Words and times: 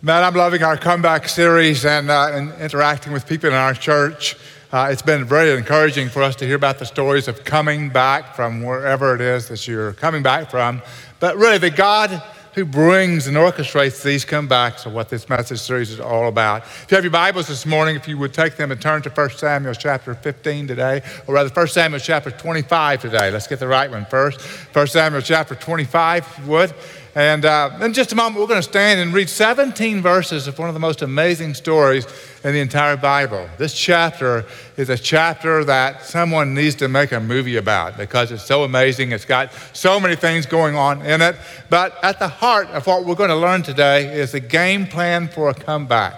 Man, 0.00 0.22
I'm 0.22 0.34
loving 0.34 0.62
our 0.62 0.76
comeback 0.76 1.28
series 1.28 1.84
and, 1.84 2.08
uh, 2.08 2.28
and 2.30 2.52
interacting 2.60 3.12
with 3.12 3.26
people 3.26 3.48
in 3.48 3.56
our 3.56 3.74
church. 3.74 4.36
Uh, 4.70 4.90
it's 4.92 5.02
been 5.02 5.24
very 5.24 5.50
encouraging 5.50 6.08
for 6.08 6.22
us 6.22 6.36
to 6.36 6.46
hear 6.46 6.54
about 6.54 6.78
the 6.78 6.86
stories 6.86 7.26
of 7.26 7.42
coming 7.42 7.90
back 7.90 8.36
from 8.36 8.62
wherever 8.62 9.12
it 9.16 9.20
is 9.20 9.48
that 9.48 9.66
you're 9.66 9.94
coming 9.94 10.22
back 10.22 10.52
from. 10.52 10.82
But 11.18 11.36
really, 11.36 11.58
the 11.58 11.70
God 11.70 12.22
who 12.54 12.64
brings 12.64 13.26
and 13.26 13.36
orchestrates 13.36 14.02
these 14.02 14.24
comebacks 14.24 14.86
are 14.86 14.90
what 14.90 15.08
this 15.08 15.28
message 15.28 15.58
series 15.58 15.90
is 15.90 15.98
all 15.98 16.28
about. 16.28 16.62
If 16.62 16.86
you 16.90 16.94
have 16.96 17.04
your 17.04 17.10
Bibles 17.10 17.48
this 17.48 17.66
morning, 17.66 17.96
if 17.96 18.06
you 18.06 18.18
would 18.18 18.32
take 18.32 18.56
them 18.56 18.70
and 18.70 18.80
turn 18.80 19.02
to 19.02 19.10
1 19.10 19.30
Samuel 19.30 19.74
chapter 19.74 20.14
15 20.14 20.68
today, 20.68 21.02
or 21.26 21.34
rather 21.34 21.50
1 21.50 21.68
Samuel 21.68 22.00
chapter 22.00 22.30
25 22.30 23.02
today. 23.02 23.30
Let's 23.32 23.48
get 23.48 23.58
the 23.58 23.68
right 23.68 23.90
one 23.90 24.06
first. 24.06 24.40
1 24.40 24.86
Samuel 24.86 25.22
chapter 25.22 25.56
25, 25.56 26.26
if 26.26 26.38
you 26.38 26.50
would. 26.50 26.74
And 27.18 27.44
uh, 27.44 27.76
in 27.80 27.94
just 27.94 28.12
a 28.12 28.14
moment, 28.14 28.36
we're 28.36 28.46
going 28.46 28.62
to 28.62 28.68
stand 28.68 29.00
and 29.00 29.12
read 29.12 29.28
17 29.28 30.00
verses 30.00 30.46
of 30.46 30.56
one 30.56 30.68
of 30.68 30.74
the 30.74 30.78
most 30.78 31.02
amazing 31.02 31.54
stories 31.54 32.06
in 32.44 32.52
the 32.52 32.60
entire 32.60 32.96
Bible. 32.96 33.50
This 33.58 33.74
chapter 33.74 34.44
is 34.76 34.88
a 34.88 34.96
chapter 34.96 35.64
that 35.64 36.04
someone 36.04 36.54
needs 36.54 36.76
to 36.76 36.86
make 36.86 37.10
a 37.10 37.18
movie 37.18 37.56
about 37.56 37.96
because 37.96 38.30
it's 38.30 38.44
so 38.44 38.62
amazing. 38.62 39.10
It's 39.10 39.24
got 39.24 39.52
so 39.72 39.98
many 39.98 40.14
things 40.14 40.46
going 40.46 40.76
on 40.76 41.04
in 41.04 41.20
it. 41.20 41.34
But 41.68 41.98
at 42.04 42.20
the 42.20 42.28
heart 42.28 42.68
of 42.68 42.86
what 42.86 43.04
we're 43.04 43.16
going 43.16 43.30
to 43.30 43.36
learn 43.36 43.64
today 43.64 44.16
is 44.16 44.30
the 44.30 44.38
game 44.38 44.86
plan 44.86 45.26
for 45.26 45.50
a 45.50 45.54
comeback. 45.54 46.14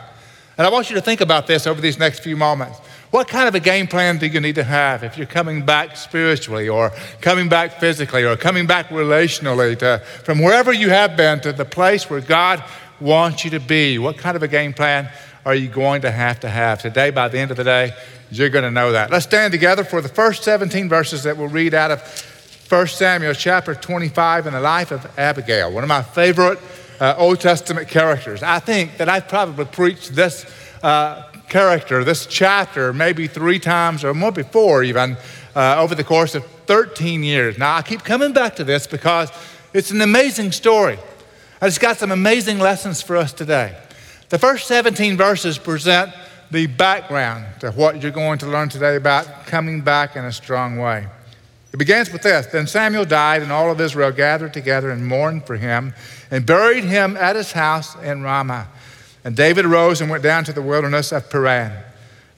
And 0.58 0.66
I 0.66 0.70
want 0.70 0.90
you 0.90 0.96
to 0.96 1.02
think 1.02 1.22
about 1.22 1.46
this 1.46 1.66
over 1.66 1.80
these 1.80 1.98
next 1.98 2.18
few 2.18 2.36
moments. 2.36 2.78
What 3.10 3.26
kind 3.26 3.48
of 3.48 3.56
a 3.56 3.60
game 3.60 3.88
plan 3.88 4.18
do 4.18 4.26
you 4.26 4.40
need 4.40 4.54
to 4.54 4.62
have 4.62 5.02
if 5.02 5.18
you're 5.18 5.26
coming 5.26 5.66
back 5.66 5.96
spiritually 5.96 6.68
or 6.68 6.92
coming 7.20 7.48
back 7.48 7.80
physically 7.80 8.24
or 8.24 8.36
coming 8.36 8.68
back 8.68 8.88
relationally 8.90 9.76
to, 9.80 10.00
from 10.22 10.38
wherever 10.38 10.72
you 10.72 10.90
have 10.90 11.16
been 11.16 11.40
to 11.40 11.52
the 11.52 11.64
place 11.64 12.08
where 12.08 12.20
God 12.20 12.62
wants 13.00 13.44
you 13.44 13.50
to 13.50 13.58
be? 13.58 13.98
What 13.98 14.16
kind 14.16 14.36
of 14.36 14.44
a 14.44 14.48
game 14.48 14.72
plan 14.72 15.10
are 15.44 15.56
you 15.56 15.66
going 15.66 16.02
to 16.02 16.10
have 16.12 16.38
to 16.40 16.48
have? 16.48 16.82
Today, 16.82 17.10
by 17.10 17.26
the 17.26 17.38
end 17.38 17.50
of 17.50 17.56
the 17.56 17.64
day, 17.64 17.92
you're 18.30 18.48
going 18.48 18.62
to 18.62 18.70
know 18.70 18.92
that. 18.92 19.10
Let's 19.10 19.24
stand 19.24 19.52
together 19.52 19.82
for 19.82 20.00
the 20.00 20.08
first 20.08 20.44
17 20.44 20.88
verses 20.88 21.24
that 21.24 21.36
we'll 21.36 21.48
read 21.48 21.74
out 21.74 21.90
of 21.90 22.00
1 22.68 22.86
Samuel 22.86 23.34
chapter 23.34 23.74
25 23.74 24.46
in 24.46 24.52
the 24.52 24.60
life 24.60 24.92
of 24.92 25.18
Abigail, 25.18 25.72
one 25.72 25.82
of 25.82 25.88
my 25.88 26.02
favorite 26.02 26.60
uh, 27.00 27.16
Old 27.18 27.40
Testament 27.40 27.88
characters. 27.88 28.44
I 28.44 28.60
think 28.60 28.98
that 28.98 29.08
I've 29.08 29.26
probably 29.26 29.64
preached 29.64 30.14
this 30.14 30.46
uh, 30.84 31.24
character, 31.50 32.02
this 32.04 32.24
chapter, 32.24 32.92
maybe 32.92 33.26
three 33.26 33.58
times 33.58 34.04
or 34.04 34.14
more 34.14 34.32
before 34.32 34.82
even, 34.82 35.16
uh, 35.54 35.76
over 35.78 35.94
the 35.94 36.04
course 36.04 36.34
of 36.34 36.44
13 36.66 37.22
years. 37.22 37.58
Now, 37.58 37.76
I 37.76 37.82
keep 37.82 38.04
coming 38.04 38.32
back 38.32 38.56
to 38.56 38.64
this 38.64 38.86
because 38.86 39.30
it's 39.74 39.90
an 39.90 40.00
amazing 40.00 40.52
story. 40.52 40.98
And 41.60 41.68
It's 41.68 41.78
got 41.78 41.98
some 41.98 42.10
amazing 42.10 42.58
lessons 42.58 43.02
for 43.02 43.16
us 43.16 43.32
today. 43.32 43.76
The 44.30 44.38
first 44.38 44.66
17 44.68 45.16
verses 45.16 45.58
present 45.58 46.12
the 46.50 46.66
background 46.66 47.44
to 47.60 47.70
what 47.72 48.00
you're 48.02 48.10
going 48.10 48.38
to 48.38 48.46
learn 48.46 48.68
today 48.68 48.96
about 48.96 49.46
coming 49.46 49.82
back 49.82 50.16
in 50.16 50.24
a 50.24 50.32
strong 50.32 50.78
way. 50.78 51.06
It 51.72 51.76
begins 51.76 52.10
with 52.12 52.22
this 52.22 52.46
Then 52.46 52.66
Samuel 52.66 53.04
died, 53.04 53.42
and 53.42 53.52
all 53.52 53.70
of 53.70 53.80
Israel 53.80 54.10
gathered 54.10 54.52
together 54.52 54.90
and 54.90 55.06
mourned 55.06 55.46
for 55.46 55.56
him, 55.56 55.94
and 56.30 56.46
buried 56.46 56.84
him 56.84 57.16
at 57.16 57.36
his 57.36 57.52
house 57.52 57.94
in 57.96 58.22
Ramah. 58.22 58.68
And 59.24 59.36
David 59.36 59.64
arose 59.64 60.00
and 60.00 60.10
went 60.10 60.22
down 60.22 60.44
to 60.44 60.52
the 60.52 60.62
wilderness 60.62 61.12
of 61.12 61.28
Paran. 61.30 61.72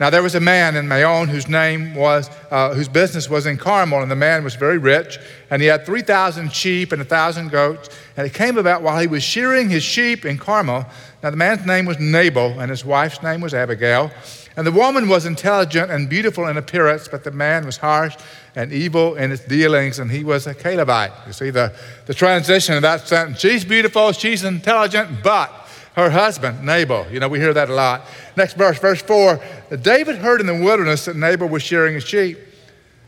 Now 0.03 0.11
there 0.11 0.23
was 0.23 0.35
a 0.35 0.41
man 0.41 0.75
in 0.75 0.89
Maon 0.89 1.29
whose 1.29 1.49
name 1.49 1.95
was, 1.95 2.29
uh, 2.51 2.75
whose 2.75 2.89
business 2.89 3.31
was 3.31 3.47
in 3.47 3.57
Carmel, 3.57 4.03
and 4.03 4.11
the 4.11 4.17
man 4.17 4.43
was 4.43 4.57
very 4.57 4.77
rich, 4.77 5.17
and 5.49 5.63
he 5.63 5.69
had 5.69 5.87
3,000 5.87 6.53
sheep 6.53 6.91
and 6.91 6.99
1,000 6.99 7.53
goats. 7.53 7.89
And 8.17 8.27
it 8.27 8.35
came 8.35 8.59
about 8.59 8.83
while 8.83 9.01
he 9.01 9.07
was 9.07 9.23
shearing 9.23 9.71
his 9.71 9.85
sheep 9.85 10.25
in 10.25 10.39
Carmel. 10.39 10.87
Now 11.23 11.31
the 11.31 11.37
man's 11.37 11.65
name 11.65 11.85
was 11.85 12.01
Nabal, 12.01 12.59
and 12.59 12.69
his 12.69 12.85
wife's 12.85 13.23
name 13.23 13.41
was 13.41 13.55
Abigail. 13.55 14.11
And 14.57 14.67
the 14.67 14.73
woman 14.73 15.09
was 15.09 15.25
intelligent 15.25 15.91
and 15.91 16.09
beautiful 16.09 16.49
in 16.49 16.57
appearance, 16.57 17.07
but 17.07 17.23
the 17.23 17.31
man 17.31 17.65
was 17.65 17.77
harsh 17.77 18.17
and 18.57 18.73
evil 18.73 19.15
in 19.15 19.31
his 19.31 19.41
dealings, 19.41 20.01
and 20.01 20.11
he 20.11 20.25
was 20.25 20.49
a 20.49 20.55
Calebite. 20.55 21.13
You 21.29 21.33
see 21.33 21.51
the, 21.51 21.73
the 22.07 22.15
transition 22.15 22.75
of 22.75 22.83
that 22.83 23.07
sentence. 23.07 23.39
She's 23.39 23.65
beautiful, 23.65 24.11
she's 24.11 24.43
intelligent, 24.43 25.23
but 25.23 25.62
her 25.95 26.11
husband, 26.11 26.65
Nabal. 26.65 27.07
You 27.11 27.21
know, 27.21 27.29
we 27.29 27.39
hear 27.39 27.53
that 27.55 27.69
a 27.69 27.75
lot. 27.75 28.07
Next 28.37 28.57
verse, 28.57 28.79
verse 28.79 29.03
4 29.03 29.41
David 29.83 30.17
heard 30.17 30.41
in 30.41 30.47
the 30.47 30.55
wilderness 30.55 31.05
that 31.05 31.17
Nabal 31.17 31.49
was 31.49 31.63
shearing 31.63 31.95
his 31.95 32.05
sheep. 32.05 32.39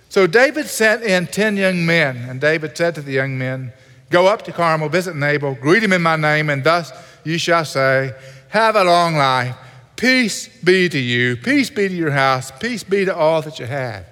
So 0.09 0.27
David 0.27 0.67
sent 0.67 1.03
in 1.03 1.27
10 1.27 1.57
young 1.57 1.85
men, 1.85 2.17
and 2.17 2.41
David 2.41 2.77
said 2.77 2.95
to 2.95 3.03
the 3.03 3.13
young 3.13 3.37
men, 3.37 3.73
Go 4.11 4.27
up 4.27 4.43
to 4.43 4.53
Carmel, 4.53 4.89
visit 4.89 5.17
Nabal, 5.17 5.55
greet 5.55 5.83
him 5.83 5.93
in 5.93 6.03
my 6.03 6.17
name, 6.17 6.51
and 6.51 6.63
thus 6.63 6.93
you 7.25 7.39
shall 7.39 7.65
say, 7.65 8.15
Have 8.51 8.77
a 8.77 8.85
long 8.85 9.17
life. 9.17 9.57
Peace 9.97 10.49
be 10.63 10.89
to 10.89 10.99
you. 10.99 11.37
Peace 11.37 11.71
be 11.71 11.89
to 11.89 11.95
your 11.95 12.11
house. 12.11 12.51
Peace 12.51 12.85
be 12.85 13.05
to 13.05 13.17
all 13.17 13.43
that 13.43 13.59
you 13.59 13.67
have. 13.67 14.05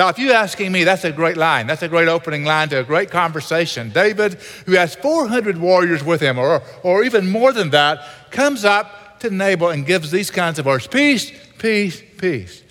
Now, 0.00 0.08
if 0.08 0.18
you're 0.18 0.32
asking 0.32 0.72
me, 0.72 0.84
that's 0.84 1.04
a 1.04 1.12
great 1.12 1.36
line. 1.36 1.66
That's 1.66 1.82
a 1.82 1.88
great 1.88 2.08
opening 2.08 2.42
line 2.42 2.70
to 2.70 2.80
a 2.80 2.82
great 2.82 3.10
conversation. 3.10 3.90
David, 3.90 4.38
who 4.64 4.72
has 4.72 4.94
400 4.94 5.58
warriors 5.58 6.02
with 6.02 6.22
him, 6.22 6.38
or, 6.38 6.62
or 6.82 7.04
even 7.04 7.28
more 7.28 7.52
than 7.52 7.68
that, 7.72 8.02
comes 8.30 8.64
up 8.64 9.20
to 9.20 9.28
Nabal 9.28 9.68
and 9.68 9.84
gives 9.84 10.10
these 10.10 10.30
kinds 10.30 10.58
of 10.58 10.64
words 10.64 10.86
Peace, 10.86 11.30
peace, 11.58 12.02
peace. 12.16 12.62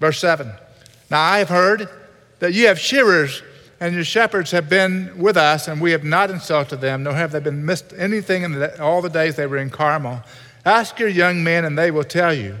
Verse 0.00 0.18
7. 0.18 0.50
Now, 1.10 1.20
I 1.20 1.40
have 1.40 1.50
heard 1.50 1.90
that 2.38 2.54
you 2.54 2.68
have 2.68 2.78
shearers 2.78 3.42
and 3.78 3.94
your 3.94 4.04
shepherds 4.04 4.50
have 4.52 4.70
been 4.70 5.18
with 5.18 5.36
us, 5.36 5.68
and 5.68 5.78
we 5.78 5.90
have 5.90 6.04
not 6.04 6.30
insulted 6.30 6.80
them, 6.80 7.02
nor 7.02 7.12
have 7.12 7.32
they 7.32 7.40
been 7.40 7.66
missed 7.66 7.92
anything 7.98 8.44
in 8.44 8.52
the, 8.52 8.82
all 8.82 9.02
the 9.02 9.10
days 9.10 9.36
they 9.36 9.46
were 9.46 9.58
in 9.58 9.68
Carmel. 9.68 10.22
Ask 10.64 10.98
your 10.98 11.10
young 11.10 11.44
men, 11.44 11.66
and 11.66 11.76
they 11.76 11.90
will 11.90 12.02
tell 12.02 12.32
you. 12.32 12.56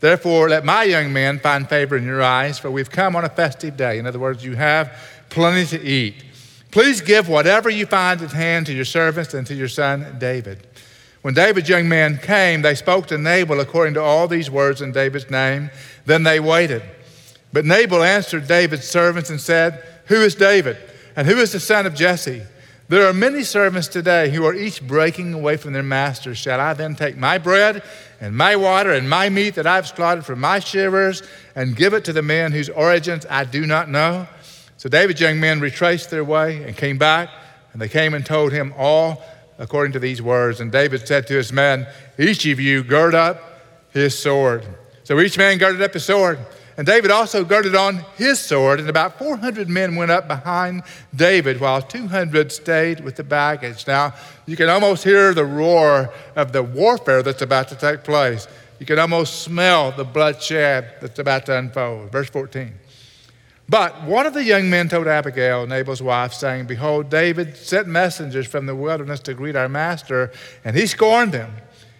Therefore, 0.00 0.48
let 0.48 0.64
my 0.64 0.84
young 0.84 1.12
men 1.12 1.40
find 1.40 1.68
favor 1.68 1.96
in 1.96 2.04
your 2.04 2.22
eyes, 2.22 2.58
for 2.58 2.70
we've 2.70 2.90
come 2.90 3.16
on 3.16 3.24
a 3.24 3.28
festive 3.28 3.76
day. 3.76 3.98
In 3.98 4.06
other 4.06 4.18
words, 4.18 4.44
you 4.44 4.54
have 4.54 4.96
plenty 5.28 5.66
to 5.66 5.82
eat. 5.84 6.24
Please 6.70 7.00
give 7.00 7.28
whatever 7.28 7.68
you 7.68 7.86
find 7.86 8.20
at 8.22 8.32
hand 8.32 8.66
to 8.66 8.72
your 8.72 8.84
servants 8.84 9.34
and 9.34 9.46
to 9.46 9.54
your 9.54 9.68
son 9.68 10.16
David. 10.18 10.66
When 11.22 11.34
David's 11.34 11.68
young 11.68 11.88
men 11.88 12.18
came, 12.18 12.62
they 12.62 12.74
spoke 12.74 13.06
to 13.08 13.18
Nabal 13.18 13.60
according 13.60 13.94
to 13.94 14.02
all 14.02 14.28
these 14.28 14.50
words 14.50 14.80
in 14.80 14.92
David's 14.92 15.30
name. 15.30 15.70
Then 16.06 16.22
they 16.22 16.38
waited. 16.38 16.82
But 17.52 17.64
Nabal 17.64 18.02
answered 18.02 18.46
David's 18.46 18.86
servants 18.86 19.30
and 19.30 19.40
said, 19.40 19.82
Who 20.06 20.16
is 20.16 20.34
David? 20.34 20.76
And 21.16 21.26
who 21.26 21.38
is 21.38 21.52
the 21.52 21.60
son 21.60 21.86
of 21.86 21.94
Jesse? 21.94 22.42
There 22.90 23.06
are 23.06 23.12
many 23.12 23.44
servants 23.44 23.86
today 23.86 24.30
who 24.30 24.46
are 24.46 24.54
each 24.54 24.86
breaking 24.86 25.34
away 25.34 25.58
from 25.58 25.74
their 25.74 25.82
masters. 25.82 26.38
Shall 26.38 26.58
I 26.58 26.72
then 26.72 26.96
take 26.96 27.18
my 27.18 27.36
bread 27.36 27.82
and 28.18 28.34
my 28.34 28.56
water 28.56 28.92
and 28.92 29.10
my 29.10 29.28
meat 29.28 29.56
that 29.56 29.66
I've 29.66 29.86
slaughtered 29.86 30.24
from 30.24 30.40
my 30.40 30.58
shearers 30.58 31.22
and 31.54 31.76
give 31.76 31.92
it 31.92 32.06
to 32.06 32.14
the 32.14 32.22
men 32.22 32.50
whose 32.50 32.70
origins 32.70 33.26
I 33.28 33.44
do 33.44 33.66
not 33.66 33.90
know? 33.90 34.26
So 34.78 34.88
David's 34.88 35.20
young 35.20 35.38
men 35.38 35.60
retraced 35.60 36.08
their 36.08 36.24
way 36.24 36.64
and 36.64 36.74
came 36.74 36.96
back, 36.96 37.28
and 37.74 37.82
they 37.82 37.90
came 37.90 38.14
and 38.14 38.24
told 38.24 38.52
him 38.52 38.72
all 38.78 39.22
according 39.58 39.92
to 39.92 39.98
these 39.98 40.22
words. 40.22 40.58
And 40.58 40.72
David 40.72 41.06
said 41.06 41.26
to 41.26 41.34
his 41.34 41.52
men, 41.52 41.86
Each 42.18 42.46
of 42.46 42.58
you 42.58 42.82
gird 42.82 43.14
up 43.14 43.60
his 43.90 44.18
sword. 44.18 44.64
So 45.04 45.20
each 45.20 45.36
man 45.36 45.58
girded 45.58 45.82
up 45.82 45.92
his 45.92 46.06
sword. 46.06 46.38
And 46.78 46.86
David 46.86 47.10
also 47.10 47.44
girded 47.44 47.74
on 47.74 48.04
his 48.16 48.38
sword, 48.38 48.78
and 48.78 48.88
about 48.88 49.18
400 49.18 49.68
men 49.68 49.96
went 49.96 50.12
up 50.12 50.28
behind 50.28 50.84
David, 51.12 51.60
while 51.60 51.82
200 51.82 52.52
stayed 52.52 53.00
with 53.00 53.16
the 53.16 53.24
baggage. 53.24 53.84
Now, 53.84 54.14
you 54.46 54.56
can 54.56 54.68
almost 54.68 55.02
hear 55.02 55.34
the 55.34 55.44
roar 55.44 56.14
of 56.36 56.52
the 56.52 56.62
warfare 56.62 57.24
that's 57.24 57.42
about 57.42 57.66
to 57.70 57.74
take 57.74 58.04
place. 58.04 58.46
You 58.78 58.86
can 58.86 59.00
almost 59.00 59.42
smell 59.42 59.90
the 59.90 60.04
bloodshed 60.04 60.94
that's 61.00 61.18
about 61.18 61.46
to 61.46 61.58
unfold. 61.58 62.12
Verse 62.12 62.30
14. 62.30 62.72
But 63.68 64.04
one 64.04 64.26
of 64.26 64.32
the 64.32 64.44
young 64.44 64.70
men 64.70 64.88
told 64.88 65.08
Abigail, 65.08 65.66
Nabal's 65.66 66.00
wife, 66.00 66.32
saying, 66.32 66.68
Behold, 66.68 67.10
David 67.10 67.56
sent 67.56 67.88
messengers 67.88 68.46
from 68.46 68.66
the 68.66 68.76
wilderness 68.76 69.18
to 69.20 69.34
greet 69.34 69.56
our 69.56 69.68
master, 69.68 70.30
and 70.64 70.76
he 70.76 70.86
scorned 70.86 71.32
them. 71.32 71.50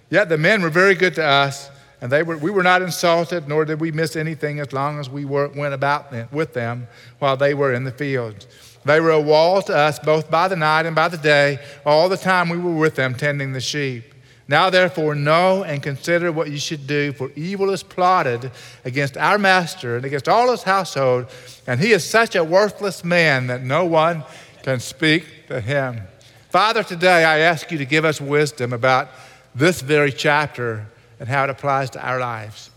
Yet 0.08 0.28
the 0.28 0.38
men 0.38 0.62
were 0.62 0.70
very 0.70 0.94
good 0.94 1.16
to 1.16 1.24
us 1.24 1.68
and 2.00 2.12
they 2.12 2.22
were, 2.22 2.36
we 2.36 2.50
were 2.50 2.62
not 2.62 2.82
insulted, 2.82 3.48
nor 3.48 3.64
did 3.64 3.80
we 3.80 3.90
miss 3.90 4.14
anything 4.14 4.60
as 4.60 4.72
long 4.72 5.00
as 5.00 5.10
we 5.10 5.24
were, 5.24 5.48
went 5.48 5.74
about 5.74 6.10
them, 6.10 6.28
with 6.30 6.52
them 6.52 6.86
while 7.18 7.36
they 7.36 7.54
were 7.54 7.72
in 7.72 7.84
the 7.84 7.90
fields. 7.90 8.46
They 8.84 9.00
were 9.00 9.10
a 9.10 9.20
wall 9.20 9.60
to 9.62 9.76
us 9.76 9.98
both 9.98 10.30
by 10.30 10.48
the 10.48 10.56
night 10.56 10.86
and 10.86 10.94
by 10.94 11.08
the 11.08 11.18
day, 11.18 11.58
all 11.84 12.08
the 12.08 12.16
time 12.16 12.48
we 12.48 12.58
were 12.58 12.74
with 12.74 12.94
them 12.94 13.14
tending 13.14 13.52
the 13.52 13.60
sheep. 13.60 14.14
Now, 14.46 14.70
therefore, 14.70 15.14
know 15.14 15.62
and 15.62 15.82
consider 15.82 16.32
what 16.32 16.50
you 16.50 16.58
should 16.58 16.86
do, 16.86 17.12
for 17.12 17.30
evil 17.36 17.70
is 17.70 17.82
plotted 17.82 18.50
against 18.84 19.18
our 19.18 19.36
master 19.36 19.96
and 19.96 20.06
against 20.06 20.26
all 20.26 20.50
his 20.50 20.62
household, 20.62 21.26
and 21.66 21.78
he 21.80 21.92
is 21.92 22.08
such 22.08 22.34
a 22.34 22.42
worthless 22.42 23.04
man 23.04 23.48
that 23.48 23.62
no 23.62 23.84
one 23.84 24.24
can 24.62 24.80
speak 24.80 25.48
to 25.48 25.60
him. 25.60 26.00
Father, 26.48 26.82
today 26.82 27.24
I 27.24 27.40
ask 27.40 27.70
you 27.70 27.76
to 27.76 27.84
give 27.84 28.06
us 28.06 28.22
wisdom 28.22 28.72
about 28.72 29.10
this 29.54 29.82
very 29.82 30.12
chapter 30.12 30.86
and 31.20 31.28
how 31.28 31.44
it 31.44 31.50
applies 31.50 31.90
to 31.90 32.06
our 32.06 32.20
lives. 32.20 32.70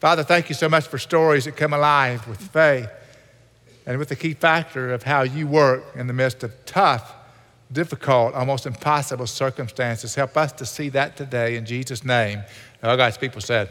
Father, 0.00 0.22
thank 0.22 0.48
you 0.48 0.54
so 0.54 0.68
much 0.68 0.86
for 0.86 0.98
stories 0.98 1.44
that 1.46 1.56
come 1.56 1.72
alive 1.72 2.26
with 2.28 2.40
faith 2.40 2.88
and 3.86 3.98
with 3.98 4.08
the 4.08 4.16
key 4.16 4.34
factor 4.34 4.92
of 4.92 5.04
how 5.04 5.22
you 5.22 5.46
work 5.46 5.84
in 5.94 6.06
the 6.06 6.12
midst 6.12 6.42
of 6.42 6.52
tough 6.66 7.14
difficult, 7.72 8.34
almost 8.34 8.66
impossible 8.66 9.26
circumstances. 9.26 10.14
Help 10.14 10.36
us 10.36 10.52
to 10.52 10.66
see 10.66 10.88
that 10.90 11.16
today 11.16 11.56
in 11.56 11.66
Jesus' 11.66 12.04
name. 12.04 12.42
all 12.82 12.96
God's 12.96 13.18
people 13.18 13.40
said, 13.40 13.68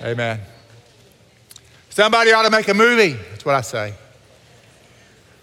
Amen. 0.00 0.12
Amen. 0.12 0.40
Somebody 1.90 2.32
ought 2.32 2.42
to 2.42 2.50
make 2.50 2.66
a 2.68 2.74
movie. 2.74 3.12
That's 3.12 3.44
what 3.44 3.54
I 3.54 3.60
say. 3.60 3.94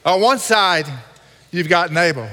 On 0.06 0.20
one 0.20 0.38
side, 0.38 0.86
you've 1.50 1.70
got 1.70 1.92
Nabal. 1.92 2.28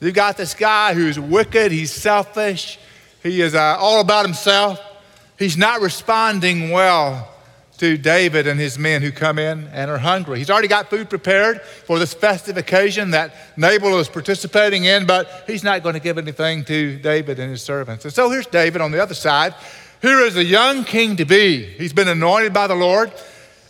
You've 0.00 0.14
got 0.14 0.36
this 0.36 0.54
guy 0.54 0.94
who's 0.94 1.20
wicked, 1.20 1.70
he's 1.70 1.92
selfish, 1.92 2.78
he 3.24 3.40
is 3.40 3.54
uh, 3.54 3.76
all 3.80 4.00
about 4.00 4.24
himself. 4.24 4.78
He's 5.38 5.56
not 5.56 5.80
responding 5.80 6.70
well 6.70 7.28
to 7.78 7.98
David 7.98 8.46
and 8.46 8.60
his 8.60 8.78
men 8.78 9.02
who 9.02 9.10
come 9.10 9.38
in 9.38 9.66
and 9.72 9.90
are 9.90 9.98
hungry. 9.98 10.38
He's 10.38 10.50
already 10.50 10.68
got 10.68 10.90
food 10.90 11.10
prepared 11.10 11.60
for 11.62 11.98
this 11.98 12.14
festive 12.14 12.56
occasion 12.56 13.10
that 13.10 13.34
Nabal 13.56 13.98
is 13.98 14.08
participating 14.08 14.84
in, 14.84 15.06
but 15.06 15.44
he's 15.46 15.64
not 15.64 15.82
going 15.82 15.94
to 15.94 16.00
give 16.00 16.18
anything 16.18 16.64
to 16.66 16.98
David 16.98 17.40
and 17.40 17.50
his 17.50 17.62
servants. 17.62 18.04
And 18.04 18.14
so 18.14 18.30
here's 18.30 18.46
David 18.46 18.80
on 18.80 18.92
the 18.92 19.02
other 19.02 19.14
side. 19.14 19.54
Here 20.02 20.20
is 20.20 20.36
a 20.36 20.44
young 20.44 20.84
king 20.84 21.16
to 21.16 21.24
be. 21.24 21.64
He's 21.64 21.94
been 21.94 22.08
anointed 22.08 22.52
by 22.52 22.66
the 22.66 22.74
Lord. 22.74 23.10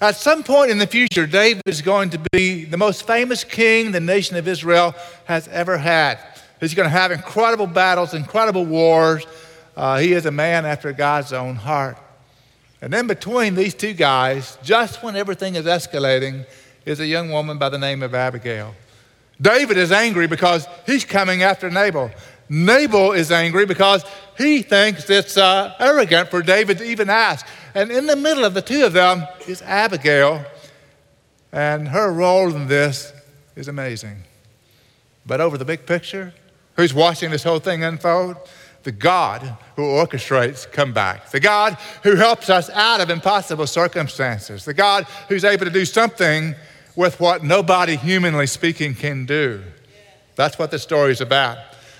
At 0.00 0.16
some 0.16 0.42
point 0.42 0.72
in 0.72 0.78
the 0.78 0.86
future, 0.86 1.26
David 1.26 1.62
is 1.64 1.80
going 1.80 2.10
to 2.10 2.20
be 2.32 2.64
the 2.64 2.76
most 2.76 3.06
famous 3.06 3.44
king 3.44 3.92
the 3.92 4.00
nation 4.00 4.36
of 4.36 4.48
Israel 4.48 4.96
has 5.26 5.46
ever 5.48 5.78
had. 5.78 6.18
He's 6.60 6.74
going 6.74 6.86
to 6.86 6.90
have 6.90 7.12
incredible 7.12 7.66
battles, 7.66 8.14
incredible 8.14 8.64
wars. 8.64 9.24
Uh, 9.76 9.98
he 9.98 10.12
is 10.12 10.26
a 10.26 10.30
man 10.30 10.64
after 10.64 10.92
God's 10.92 11.32
own 11.32 11.56
heart. 11.56 11.98
And 12.80 12.92
in 12.94 13.06
between 13.06 13.54
these 13.54 13.74
two 13.74 13.94
guys, 13.94 14.58
just 14.62 15.02
when 15.02 15.16
everything 15.16 15.54
is 15.54 15.64
escalating, 15.64 16.46
is 16.84 17.00
a 17.00 17.06
young 17.06 17.30
woman 17.30 17.58
by 17.58 17.68
the 17.68 17.78
name 17.78 18.02
of 18.02 18.14
Abigail. 18.14 18.74
David 19.40 19.76
is 19.76 19.90
angry 19.90 20.26
because 20.26 20.66
he's 20.86 21.04
coming 21.04 21.42
after 21.42 21.70
Nabal. 21.70 22.10
Nabal 22.48 23.12
is 23.12 23.32
angry 23.32 23.66
because 23.66 24.04
he 24.36 24.62
thinks 24.62 25.08
it's 25.08 25.36
uh, 25.36 25.74
arrogant 25.78 26.28
for 26.28 26.42
David 26.42 26.78
to 26.78 26.84
even 26.84 27.08
ask. 27.08 27.46
And 27.74 27.90
in 27.90 28.06
the 28.06 28.16
middle 28.16 28.44
of 28.44 28.54
the 28.54 28.62
two 28.62 28.84
of 28.84 28.92
them 28.92 29.26
is 29.48 29.62
Abigail, 29.62 30.44
and 31.52 31.88
her 31.88 32.12
role 32.12 32.54
in 32.54 32.68
this 32.68 33.12
is 33.56 33.68
amazing. 33.68 34.24
But 35.26 35.40
over 35.40 35.56
the 35.56 35.64
big 35.64 35.86
picture, 35.86 36.34
who's 36.76 36.92
watching 36.92 37.30
this 37.30 37.42
whole 37.42 37.60
thing 37.60 37.82
unfold? 37.82 38.36
The 38.84 38.92
God 38.92 39.56
who 39.76 39.82
orchestrates 39.82 40.70
comeback, 40.70 41.30
the 41.30 41.40
God 41.40 41.74
who 42.02 42.16
helps 42.16 42.48
us 42.48 42.70
out 42.70 43.00
of 43.00 43.10
impossible 43.10 43.66
circumstances, 43.66 44.64
the 44.64 44.74
God 44.74 45.04
who's 45.28 45.44
able 45.44 45.64
to 45.64 45.72
do 45.72 45.84
something 45.84 46.54
with 46.96 47.18
what 47.18 47.42
nobody, 47.42 47.96
humanly 47.96 48.46
speaking, 48.46 48.94
can 48.94 49.26
do. 49.26 49.62
That's 50.36 50.58
what 50.58 50.70
the 50.70 50.78
story 50.78 51.12
is 51.12 51.20
about. 51.20 51.58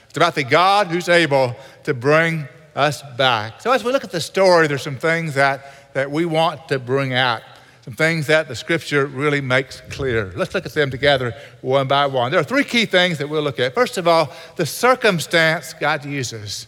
It's 0.08 0.16
about 0.16 0.34
the 0.34 0.44
God 0.44 0.88
who's 0.88 1.08
able 1.08 1.56
to 1.84 1.94
bring 1.94 2.46
us 2.76 3.02
back. 3.16 3.60
So, 3.60 3.72
as 3.72 3.84
we 3.84 3.92
look 3.92 4.04
at 4.04 4.10
the 4.10 4.20
story, 4.20 4.66
there's 4.66 4.82
some 4.82 4.96
things 4.96 5.34
that, 5.34 5.92
that 5.94 6.10
we 6.10 6.24
want 6.24 6.68
to 6.68 6.78
bring 6.78 7.12
out, 7.12 7.42
some 7.82 7.94
things 7.94 8.26
that 8.28 8.48
the 8.48 8.54
scripture 8.54 9.06
really 9.06 9.40
makes 9.40 9.80
clear. 9.90 10.32
Let's 10.36 10.54
look 10.54 10.66
at 10.66 10.72
them 10.72 10.90
together 10.90 11.34
one 11.60 11.86
by 11.86 12.06
one. 12.06 12.30
There 12.30 12.40
are 12.40 12.44
three 12.44 12.64
key 12.64 12.86
things 12.86 13.18
that 13.18 13.28
we'll 13.28 13.42
look 13.42 13.60
at. 13.60 13.74
First 13.74 13.98
of 13.98 14.08
all, 14.08 14.32
the 14.56 14.66
circumstance 14.66 15.74
God 15.74 16.04
uses. 16.04 16.66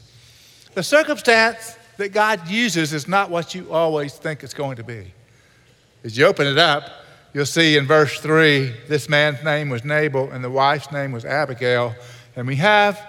The 0.77 0.83
circumstance 0.83 1.75
that 1.97 2.13
God 2.13 2.49
uses 2.51 2.93
is 2.93 3.09
not 3.09 3.31
what 3.31 3.55
you 3.55 3.73
always 3.73 4.13
think 4.13 4.43
it's 4.43 4.53
going 4.53 4.77
to 4.77 4.85
be. 4.85 5.11
As 6.05 6.19
you 6.19 6.27
open 6.27 6.47
it 6.47 6.59
up, 6.59 6.91
you'll 7.33 7.47
see 7.47 7.79
in 7.79 7.87
verse 7.87 8.21
3 8.21 8.75
this 8.87 9.09
man's 9.09 9.43
name 9.43 9.71
was 9.71 9.87
Nabal 9.87 10.31
and 10.31 10.45
the 10.45 10.51
wife's 10.51 10.93
name 10.93 11.13
was 11.13 11.25
Abigail. 11.25 11.95
And 12.37 12.47
we 12.47 12.57
have 12.57 13.01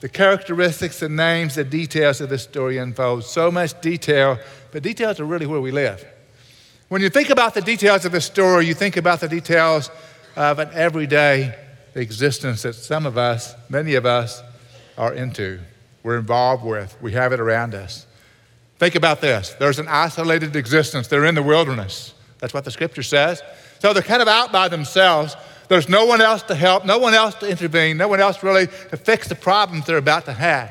the 0.00 0.08
characteristics, 0.08 0.98
the 0.98 1.08
names, 1.08 1.54
the 1.54 1.62
details 1.62 2.20
of 2.20 2.28
this 2.28 2.42
story 2.42 2.78
unfold. 2.78 3.22
So 3.22 3.52
much 3.52 3.80
detail, 3.80 4.40
but 4.72 4.82
details 4.82 5.20
are 5.20 5.24
really 5.24 5.46
where 5.46 5.60
we 5.60 5.70
live. 5.70 6.04
When 6.88 7.02
you 7.02 7.08
think 7.08 7.30
about 7.30 7.54
the 7.54 7.62
details 7.62 8.04
of 8.04 8.10
the 8.10 8.20
story, 8.20 8.66
you 8.66 8.74
think 8.74 8.96
about 8.96 9.20
the 9.20 9.28
details 9.28 9.92
of 10.34 10.58
an 10.58 10.70
everyday 10.72 11.54
existence 11.94 12.62
that 12.62 12.72
some 12.72 13.06
of 13.06 13.16
us, 13.16 13.54
many 13.68 13.94
of 13.94 14.06
us, 14.06 14.42
are 14.98 15.14
into 15.14 15.60
we're 16.02 16.18
involved 16.18 16.64
with, 16.64 16.96
we 17.00 17.12
have 17.12 17.32
it 17.32 17.40
around 17.40 17.74
us. 17.74 18.06
Think 18.78 18.94
about 18.94 19.20
this 19.20 19.54
there's 19.58 19.78
an 19.78 19.88
isolated 19.88 20.56
existence, 20.56 21.08
they're 21.08 21.24
in 21.24 21.34
the 21.34 21.42
wilderness. 21.42 22.14
That's 22.38 22.52
what 22.52 22.64
the 22.64 22.72
scripture 22.72 23.04
says. 23.04 23.40
So 23.78 23.92
they're 23.92 24.02
kind 24.02 24.22
of 24.22 24.28
out 24.28 24.50
by 24.50 24.68
themselves. 24.68 25.36
There's 25.68 25.88
no 25.88 26.04
one 26.04 26.20
else 26.20 26.42
to 26.44 26.54
help, 26.54 26.84
no 26.84 26.98
one 26.98 27.14
else 27.14 27.36
to 27.36 27.48
intervene, 27.48 27.96
no 27.96 28.08
one 28.08 28.20
else 28.20 28.42
really 28.42 28.66
to 28.66 28.96
fix 28.96 29.28
the 29.28 29.36
problems 29.36 29.86
they're 29.86 29.96
about 29.96 30.24
to 30.26 30.32
have. 30.32 30.70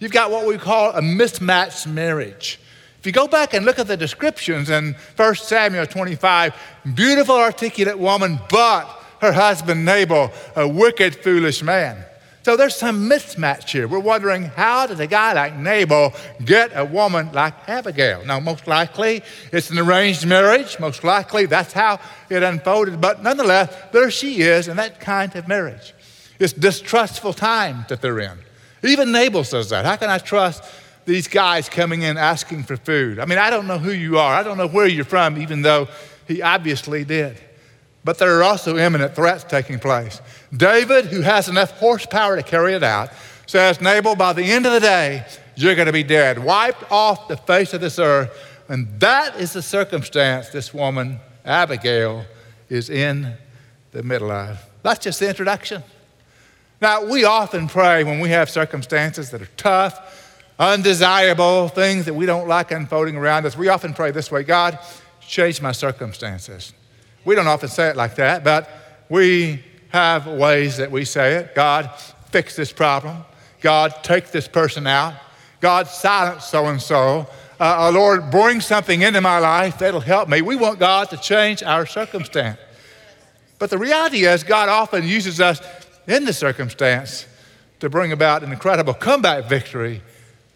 You've 0.00 0.12
got 0.12 0.30
what 0.30 0.46
we 0.46 0.56
call 0.56 0.92
a 0.92 1.02
mismatched 1.02 1.86
marriage. 1.86 2.58
If 2.98 3.06
you 3.06 3.12
go 3.12 3.28
back 3.28 3.54
and 3.54 3.64
look 3.64 3.78
at 3.78 3.86
the 3.86 3.96
descriptions 3.96 4.70
in 4.70 4.96
1 5.16 5.34
Samuel 5.36 5.86
25, 5.86 6.54
beautiful, 6.94 7.36
articulate 7.36 7.98
woman, 7.98 8.40
but 8.48 8.84
her 9.20 9.32
husband 9.32 9.84
Nabal, 9.84 10.32
a 10.56 10.66
wicked, 10.66 11.16
foolish 11.16 11.62
man. 11.62 12.04
So 12.42 12.56
there's 12.56 12.74
some 12.74 13.08
mismatch 13.08 13.68
here. 13.68 13.86
We're 13.86 13.98
wondering 13.98 14.44
how 14.44 14.86
did 14.86 14.98
a 14.98 15.06
guy 15.06 15.34
like 15.34 15.56
Nabal 15.56 16.14
get 16.42 16.70
a 16.74 16.84
woman 16.84 17.30
like 17.32 17.68
Abigail? 17.68 18.24
Now, 18.24 18.40
most 18.40 18.66
likely 18.66 19.22
it's 19.52 19.68
an 19.68 19.78
arranged 19.78 20.26
marriage. 20.26 20.78
Most 20.80 21.04
likely 21.04 21.44
that's 21.44 21.74
how 21.74 22.00
it 22.30 22.42
unfolded. 22.42 22.98
But 22.98 23.22
nonetheless, 23.22 23.74
there 23.92 24.10
she 24.10 24.40
is 24.40 24.68
in 24.68 24.78
that 24.78 25.00
kind 25.00 25.36
of 25.36 25.48
marriage. 25.48 25.92
It's 26.38 26.54
distrustful 26.54 27.34
time 27.34 27.84
that 27.90 28.00
they're 28.00 28.20
in. 28.20 28.38
Even 28.82 29.12
Nabal 29.12 29.44
says 29.44 29.68
that. 29.68 29.84
How 29.84 29.96
can 29.96 30.08
I 30.08 30.16
trust 30.16 30.64
these 31.04 31.28
guys 31.28 31.68
coming 31.68 32.00
in 32.02 32.16
asking 32.16 32.62
for 32.62 32.78
food? 32.78 33.18
I 33.18 33.26
mean, 33.26 33.38
I 33.38 33.50
don't 33.50 33.66
know 33.66 33.78
who 33.78 33.92
you 33.92 34.18
are. 34.18 34.34
I 34.34 34.42
don't 34.42 34.56
know 34.56 34.68
where 34.68 34.86
you're 34.86 35.04
from, 35.04 35.36
even 35.36 35.60
though 35.60 35.88
he 36.26 36.40
obviously 36.40 37.04
did. 37.04 37.38
But 38.04 38.18
there 38.18 38.38
are 38.38 38.42
also 38.42 38.78
imminent 38.78 39.14
threats 39.14 39.44
taking 39.44 39.78
place. 39.78 40.20
David, 40.56 41.06
who 41.06 41.20
has 41.20 41.48
enough 41.48 41.72
horsepower 41.72 42.36
to 42.36 42.42
carry 42.42 42.74
it 42.74 42.82
out, 42.82 43.10
says, 43.46 43.80
Nabal, 43.80 44.16
by 44.16 44.32
the 44.32 44.44
end 44.44 44.64
of 44.64 44.72
the 44.72 44.80
day, 44.80 45.26
you're 45.56 45.74
going 45.74 45.86
to 45.86 45.92
be 45.92 46.02
dead, 46.02 46.38
wiped 46.42 46.90
off 46.90 47.28
the 47.28 47.36
face 47.36 47.74
of 47.74 47.80
this 47.80 47.98
earth. 47.98 48.30
And 48.68 49.00
that 49.00 49.36
is 49.36 49.52
the 49.52 49.62
circumstance 49.62 50.48
this 50.48 50.72
woman, 50.72 51.18
Abigail, 51.44 52.24
is 52.68 52.88
in 52.88 53.34
the 53.92 54.02
middle 54.02 54.30
of. 54.30 54.58
That's 54.82 55.00
just 55.00 55.20
the 55.20 55.28
introduction. 55.28 55.82
Now, 56.80 57.04
we 57.04 57.24
often 57.24 57.68
pray 57.68 58.04
when 58.04 58.20
we 58.20 58.30
have 58.30 58.48
circumstances 58.48 59.30
that 59.30 59.42
are 59.42 59.48
tough, 59.56 60.42
undesirable, 60.58 61.68
things 61.68 62.06
that 62.06 62.14
we 62.14 62.24
don't 62.24 62.48
like 62.48 62.70
unfolding 62.70 63.16
around 63.16 63.44
us. 63.44 63.56
We 63.56 63.68
often 63.68 63.92
pray 63.92 64.12
this 64.12 64.30
way 64.30 64.44
God, 64.44 64.78
change 65.20 65.60
my 65.60 65.72
circumstances. 65.72 66.72
We 67.24 67.34
don't 67.34 67.46
often 67.46 67.68
say 67.68 67.88
it 67.88 67.96
like 67.96 68.16
that, 68.16 68.44
but 68.44 68.68
we 69.08 69.62
have 69.90 70.26
ways 70.26 70.78
that 70.78 70.90
we 70.90 71.04
say 71.04 71.34
it. 71.34 71.54
God, 71.54 71.90
fix 72.30 72.56
this 72.56 72.72
problem. 72.72 73.24
God, 73.60 73.94
take 74.02 74.30
this 74.30 74.48
person 74.48 74.86
out. 74.86 75.14
God, 75.60 75.86
silence 75.86 76.44
so 76.44 76.66
and 76.66 76.80
so. 76.80 77.28
Lord, 77.60 78.30
bring 78.30 78.60
something 78.62 79.02
into 79.02 79.20
my 79.20 79.38
life 79.38 79.78
that'll 79.78 80.00
help 80.00 80.28
me. 80.28 80.40
We 80.40 80.56
want 80.56 80.78
God 80.78 81.10
to 81.10 81.18
change 81.18 81.62
our 81.62 81.84
circumstance. 81.84 82.58
But 83.58 83.68
the 83.68 83.76
reality 83.76 84.24
is, 84.24 84.42
God 84.42 84.70
often 84.70 85.06
uses 85.06 85.40
us 85.40 85.60
in 86.06 86.24
the 86.24 86.32
circumstance 86.32 87.26
to 87.80 87.90
bring 87.90 88.12
about 88.12 88.42
an 88.42 88.52
incredible 88.52 88.94
comeback 88.94 89.44
victory 89.46 90.00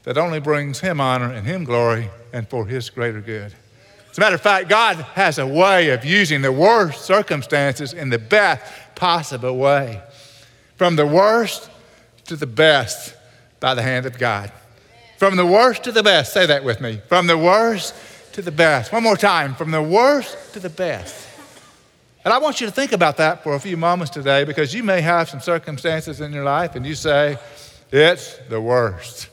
that 0.04 0.16
only 0.16 0.40
brings 0.40 0.80
Him 0.80 1.00
honor 1.00 1.30
and 1.30 1.46
Him 1.46 1.64
glory 1.64 2.08
and 2.32 2.48
for 2.48 2.66
His 2.66 2.88
greater 2.88 3.20
good. 3.20 3.54
As 4.14 4.18
a 4.18 4.20
matter 4.20 4.36
of 4.36 4.42
fact, 4.42 4.68
God 4.68 4.94
has 5.14 5.40
a 5.40 5.46
way 5.46 5.90
of 5.90 6.04
using 6.04 6.40
the 6.40 6.52
worst 6.52 7.04
circumstances 7.04 7.92
in 7.92 8.10
the 8.10 8.18
best 8.20 8.62
possible 8.94 9.56
way. 9.56 10.00
From 10.76 10.94
the 10.94 11.04
worst 11.04 11.68
to 12.26 12.36
the 12.36 12.46
best 12.46 13.16
by 13.58 13.74
the 13.74 13.82
hand 13.82 14.06
of 14.06 14.16
God. 14.16 14.52
From 15.18 15.34
the 15.34 15.44
worst 15.44 15.82
to 15.82 15.90
the 15.90 16.04
best. 16.04 16.32
Say 16.32 16.46
that 16.46 16.62
with 16.62 16.80
me. 16.80 17.00
From 17.08 17.26
the 17.26 17.36
worst 17.36 17.92
to 18.34 18.40
the 18.40 18.52
best. 18.52 18.92
One 18.92 19.02
more 19.02 19.16
time. 19.16 19.56
From 19.56 19.72
the 19.72 19.82
worst 19.82 20.52
to 20.52 20.60
the 20.60 20.70
best. 20.70 21.26
And 22.24 22.32
I 22.32 22.38
want 22.38 22.60
you 22.60 22.68
to 22.68 22.72
think 22.72 22.92
about 22.92 23.16
that 23.16 23.42
for 23.42 23.56
a 23.56 23.58
few 23.58 23.76
moments 23.76 24.12
today 24.12 24.44
because 24.44 24.72
you 24.72 24.84
may 24.84 25.00
have 25.00 25.28
some 25.28 25.40
circumstances 25.40 26.20
in 26.20 26.32
your 26.32 26.44
life 26.44 26.76
and 26.76 26.86
you 26.86 26.94
say, 26.94 27.36
it's 27.90 28.36
the 28.48 28.60
worst. 28.60 29.28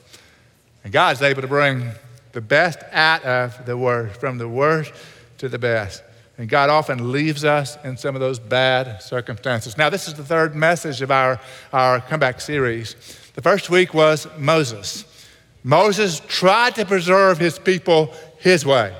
And 0.83 0.91
God's 0.91 1.21
able 1.21 1.43
to 1.43 1.47
bring 1.47 1.91
the 2.33 2.41
best 2.41 2.79
out 2.91 3.23
of 3.23 3.65
the 3.65 3.77
worst, 3.77 4.19
from 4.19 4.37
the 4.37 4.47
worst 4.47 4.93
to 5.37 5.49
the 5.49 5.59
best. 5.59 6.03
And 6.37 6.49
God 6.49 6.69
often 6.69 7.11
leaves 7.11 7.43
us 7.43 7.77
in 7.83 7.97
some 7.97 8.15
of 8.15 8.21
those 8.21 8.39
bad 8.39 9.01
circumstances. 9.01 9.77
Now, 9.77 9.89
this 9.89 10.07
is 10.07 10.15
the 10.15 10.23
third 10.23 10.55
message 10.55 11.01
of 11.01 11.11
our, 11.11 11.39
our 11.71 11.99
comeback 12.01 12.41
series. 12.41 12.95
The 13.35 13.41
first 13.41 13.69
week 13.69 13.93
was 13.93 14.27
Moses. 14.37 15.05
Moses 15.63 16.21
tried 16.27 16.75
to 16.75 16.85
preserve 16.85 17.37
his 17.37 17.59
people 17.59 18.13
his 18.39 18.65
way. 18.65 18.95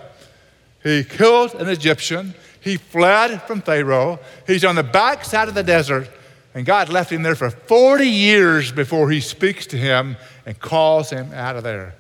He 0.84 1.04
killed 1.04 1.56
an 1.56 1.68
Egyptian. 1.68 2.36
He 2.60 2.78
fled 2.78 3.42
from 3.44 3.62
Pharaoh. 3.62 4.20
He's 4.46 4.64
on 4.64 4.76
the 4.76 4.84
backside 4.84 5.48
of 5.48 5.56
the 5.56 5.64
desert. 5.64 6.10
And 6.54 6.66
God 6.66 6.90
left 6.90 7.12
him 7.12 7.24
there 7.24 7.36
for 7.36 7.50
40 7.50 8.06
years 8.06 8.72
before 8.72 9.10
he 9.10 9.22
speaks 9.22 9.66
to 9.68 9.78
him 9.78 10.18
and 10.46 10.60
calls 10.60 11.10
him 11.10 11.32
out 11.34 11.56
of 11.56 11.64
there. 11.64 11.96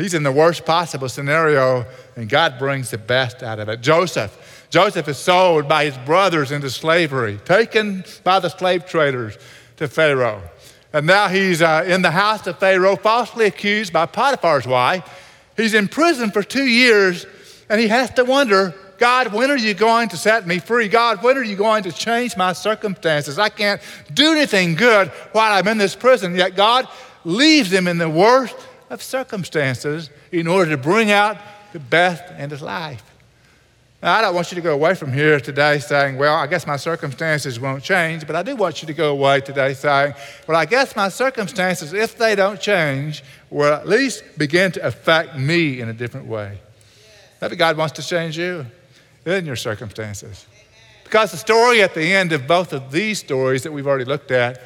He's 0.00 0.14
in 0.14 0.22
the 0.22 0.32
worst 0.32 0.64
possible 0.64 1.08
scenario, 1.08 1.84
and 2.16 2.28
God 2.28 2.58
brings 2.58 2.90
the 2.90 2.98
best 2.98 3.42
out 3.42 3.58
of 3.58 3.68
it. 3.68 3.82
Joseph. 3.82 4.66
Joseph 4.70 5.08
is 5.08 5.18
sold 5.18 5.68
by 5.68 5.84
his 5.84 5.98
brothers 5.98 6.52
into 6.52 6.70
slavery, 6.70 7.38
taken 7.44 8.04
by 8.24 8.38
the 8.38 8.48
slave 8.48 8.86
traders 8.86 9.36
to 9.76 9.88
Pharaoh. 9.88 10.40
And 10.92 11.06
now 11.06 11.28
he's 11.28 11.60
uh, 11.60 11.84
in 11.86 12.02
the 12.02 12.12
house 12.12 12.46
of 12.46 12.58
Pharaoh, 12.58 12.96
falsely 12.96 13.46
accused 13.46 13.92
by 13.92 14.06
Potiphar's 14.06 14.66
wife. 14.66 15.04
He's 15.56 15.74
in 15.74 15.86
prison 15.86 16.30
for 16.30 16.42
two 16.42 16.66
years, 16.66 17.26
and 17.68 17.80
he 17.80 17.88
has 17.88 18.10
to 18.14 18.24
wonder 18.24 18.74
God, 18.96 19.32
when 19.32 19.50
are 19.50 19.56
you 19.56 19.72
going 19.72 20.10
to 20.10 20.16
set 20.16 20.46
me 20.46 20.58
free? 20.58 20.86
God, 20.86 21.22
when 21.22 21.38
are 21.38 21.42
you 21.42 21.56
going 21.56 21.82
to 21.84 21.92
change 21.92 22.36
my 22.36 22.52
circumstances? 22.52 23.38
I 23.38 23.48
can't 23.48 23.80
do 24.12 24.32
anything 24.32 24.74
good 24.74 25.08
while 25.32 25.52
I'm 25.52 25.66
in 25.68 25.78
this 25.78 25.96
prison. 25.96 26.34
Yet 26.34 26.54
God 26.54 26.86
leaves 27.24 27.72
him 27.72 27.88
in 27.88 27.96
the 27.96 28.10
worst 28.10 28.56
of 28.90 29.02
circumstances 29.02 30.10
in 30.32 30.46
order 30.46 30.72
to 30.72 30.76
bring 30.76 31.10
out 31.10 31.38
the 31.72 31.78
best 31.78 32.24
in 32.38 32.50
his 32.50 32.60
life. 32.60 33.04
Now, 34.02 34.14
I 34.14 34.22
don't 34.22 34.34
want 34.34 34.50
you 34.50 34.56
to 34.56 34.62
go 34.62 34.72
away 34.72 34.94
from 34.94 35.12
here 35.12 35.38
today 35.40 35.78
saying, 35.78 36.16
Well, 36.16 36.34
I 36.34 36.46
guess 36.46 36.66
my 36.66 36.76
circumstances 36.76 37.60
won't 37.60 37.84
change, 37.84 38.26
but 38.26 38.34
I 38.34 38.42
do 38.42 38.56
want 38.56 38.82
you 38.82 38.86
to 38.86 38.94
go 38.94 39.10
away 39.10 39.40
today 39.40 39.74
saying, 39.74 40.14
Well, 40.48 40.56
I 40.56 40.64
guess 40.64 40.96
my 40.96 41.10
circumstances, 41.10 41.92
if 41.92 42.16
they 42.16 42.34
don't 42.34 42.60
change, 42.60 43.22
will 43.50 43.72
at 43.72 43.86
least 43.86 44.24
begin 44.38 44.72
to 44.72 44.86
affect 44.86 45.36
me 45.36 45.80
in 45.80 45.88
a 45.90 45.92
different 45.92 46.26
way. 46.26 46.58
Maybe 47.42 47.56
God 47.56 47.76
wants 47.76 47.92
to 47.94 48.02
change 48.02 48.38
you 48.38 48.66
in 49.26 49.44
your 49.44 49.56
circumstances. 49.56 50.46
Because 51.04 51.32
the 51.32 51.36
story 51.36 51.82
at 51.82 51.94
the 51.94 52.14
end 52.14 52.32
of 52.32 52.46
both 52.46 52.72
of 52.72 52.90
these 52.90 53.18
stories 53.18 53.64
that 53.64 53.72
we've 53.72 53.86
already 53.86 54.04
looked 54.04 54.30
at 54.30 54.62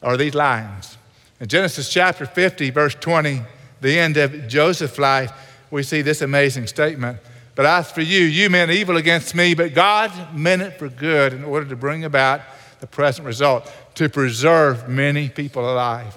are 0.00 0.16
these 0.16 0.34
lines. 0.34 0.96
In 1.44 1.48
Genesis 1.48 1.90
chapter 1.90 2.24
50, 2.24 2.70
verse 2.70 2.94
20, 2.94 3.42
the 3.82 3.98
end 3.98 4.16
of 4.16 4.48
Joseph's 4.48 4.98
life, 4.98 5.30
we 5.70 5.82
see 5.82 6.00
this 6.00 6.22
amazing 6.22 6.66
statement. 6.66 7.18
But 7.54 7.66
as 7.66 7.92
for 7.92 8.00
you, 8.00 8.20
you 8.20 8.48
meant 8.48 8.70
evil 8.70 8.96
against 8.96 9.34
me, 9.34 9.52
but 9.52 9.74
God 9.74 10.34
meant 10.34 10.62
it 10.62 10.78
for 10.78 10.88
good 10.88 11.34
in 11.34 11.44
order 11.44 11.66
to 11.66 11.76
bring 11.76 12.02
about 12.02 12.40
the 12.80 12.86
present 12.86 13.26
result, 13.26 13.70
to 13.96 14.08
preserve 14.08 14.88
many 14.88 15.28
people 15.28 15.70
alive. 15.70 16.16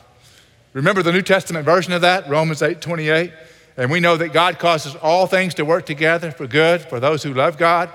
Remember 0.71 1.03
the 1.03 1.11
New 1.11 1.21
Testament 1.21 1.65
version 1.65 1.91
of 1.91 1.99
that, 2.03 2.29
Romans 2.29 2.61
8 2.61 2.79
28? 2.79 3.33
And 3.75 3.91
we 3.91 3.99
know 3.99 4.15
that 4.15 4.31
God 4.31 4.59
causes 4.59 4.95
all 4.95 5.27
things 5.27 5.55
to 5.55 5.65
work 5.65 5.85
together 5.85 6.31
for 6.31 6.47
good 6.47 6.83
for 6.83 7.01
those 7.01 7.21
who 7.21 7.33
love 7.33 7.57
God, 7.57 7.89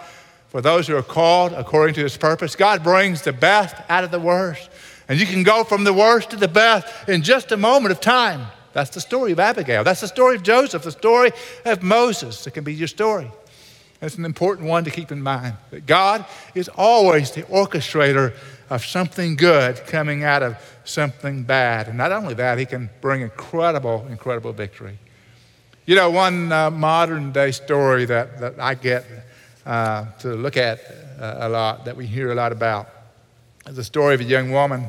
for 0.48 0.60
those 0.60 0.86
who 0.86 0.94
are 0.98 1.02
called 1.02 1.54
according 1.54 1.94
to 1.94 2.02
his 2.02 2.18
purpose. 2.18 2.56
God 2.56 2.84
brings 2.84 3.22
the 3.22 3.32
best 3.32 3.74
out 3.88 4.04
of 4.04 4.10
the 4.10 4.20
worst. 4.20 4.68
And 5.08 5.18
you 5.18 5.26
can 5.26 5.42
go 5.42 5.64
from 5.64 5.84
the 5.84 5.92
worst 5.92 6.30
to 6.30 6.36
the 6.36 6.48
best 6.48 6.86
in 7.08 7.22
just 7.22 7.52
a 7.52 7.56
moment 7.56 7.92
of 7.92 8.00
time. 8.00 8.46
That's 8.72 8.90
the 8.90 9.00
story 9.00 9.32
of 9.32 9.40
Abigail. 9.40 9.84
That's 9.84 10.00
the 10.00 10.08
story 10.08 10.36
of 10.36 10.42
Joseph, 10.42 10.82
the 10.82 10.92
story 10.92 11.32
of 11.64 11.82
Moses. 11.82 12.46
It 12.46 12.52
can 12.52 12.64
be 12.64 12.72
your 12.72 12.88
story. 12.88 13.30
It's 14.00 14.16
an 14.16 14.24
important 14.24 14.68
one 14.68 14.84
to 14.84 14.90
keep 14.90 15.12
in 15.12 15.22
mind 15.22 15.54
that 15.70 15.86
God 15.86 16.24
is 16.54 16.68
always 16.68 17.30
the 17.30 17.42
orchestrator 17.44 18.34
of 18.68 18.84
something 18.84 19.36
good 19.36 19.76
coming 19.86 20.24
out 20.24 20.42
of 20.42 20.56
something 20.84 21.44
bad. 21.44 21.88
And 21.88 21.98
not 21.98 22.10
only 22.10 22.34
that, 22.34 22.58
He 22.58 22.66
can 22.66 22.90
bring 23.00 23.20
incredible, 23.20 24.06
incredible 24.08 24.52
victory. 24.52 24.98
You 25.84 25.94
know, 25.94 26.10
one 26.10 26.50
uh, 26.50 26.70
modern 26.70 27.32
day 27.32 27.52
story 27.52 28.04
that, 28.06 28.40
that 28.40 28.58
I 28.58 28.74
get 28.74 29.04
uh, 29.66 30.06
to 30.20 30.34
look 30.34 30.56
at 30.56 30.80
uh, 31.20 31.36
a 31.40 31.48
lot, 31.48 31.84
that 31.84 31.96
we 31.96 32.06
hear 32.06 32.32
a 32.32 32.34
lot 32.34 32.50
about, 32.50 32.88
the 33.64 33.84
story 33.84 34.14
of 34.14 34.20
a 34.20 34.24
young 34.24 34.50
woman 34.50 34.88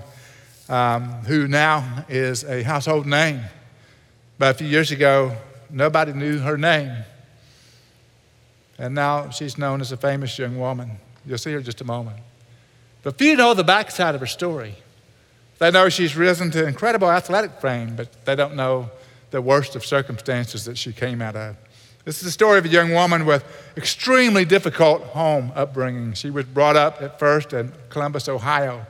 um, 0.69 1.03
who 1.25 1.47
now 1.47 2.05
is 2.09 2.43
a 2.43 2.63
household 2.63 3.05
name. 3.05 3.41
But 4.37 4.55
a 4.55 4.57
few 4.57 4.67
years 4.67 4.91
ago, 4.91 5.35
nobody 5.69 6.13
knew 6.13 6.39
her 6.39 6.57
name. 6.57 6.91
And 8.77 8.95
now 8.95 9.29
she's 9.29 9.57
known 9.57 9.81
as 9.81 9.91
a 9.91 9.97
famous 9.97 10.37
young 10.37 10.57
woman. 10.57 10.91
You'll 11.25 11.37
see 11.37 11.51
her 11.51 11.59
in 11.59 11.63
just 11.63 11.81
a 11.81 11.85
moment. 11.85 12.17
But 13.03 13.17
few 13.17 13.35
know 13.35 13.53
the 13.53 13.63
backside 13.63 14.15
of 14.15 14.21
her 14.21 14.27
story. 14.27 14.75
They 15.59 15.71
know 15.71 15.89
she's 15.89 16.15
risen 16.15 16.51
to 16.51 16.65
incredible 16.65 17.09
athletic 17.09 17.61
fame, 17.61 17.95
but 17.95 18.25
they 18.25 18.35
don't 18.35 18.55
know 18.55 18.89
the 19.31 19.41
worst 19.41 19.75
of 19.75 19.85
circumstances 19.85 20.65
that 20.65 20.77
she 20.77 20.91
came 20.91 21.21
out 21.21 21.35
of. 21.35 21.55
This 22.05 22.17
is 22.17 22.23
the 22.23 22.31
story 22.31 22.59
of 22.59 22.65
a 22.65 22.69
young 22.69 22.91
woman 22.91 23.25
with 23.25 23.45
extremely 23.77 24.43
difficult 24.43 25.03
home 25.03 25.53
upbringing. 25.55 26.13
She 26.13 26.29
was 26.29 26.45
brought 26.45 26.75
up 26.75 27.01
at 27.01 27.17
first 27.17 27.53
in 27.53 27.71
Columbus, 27.89 28.27
Ohio. 28.27 28.85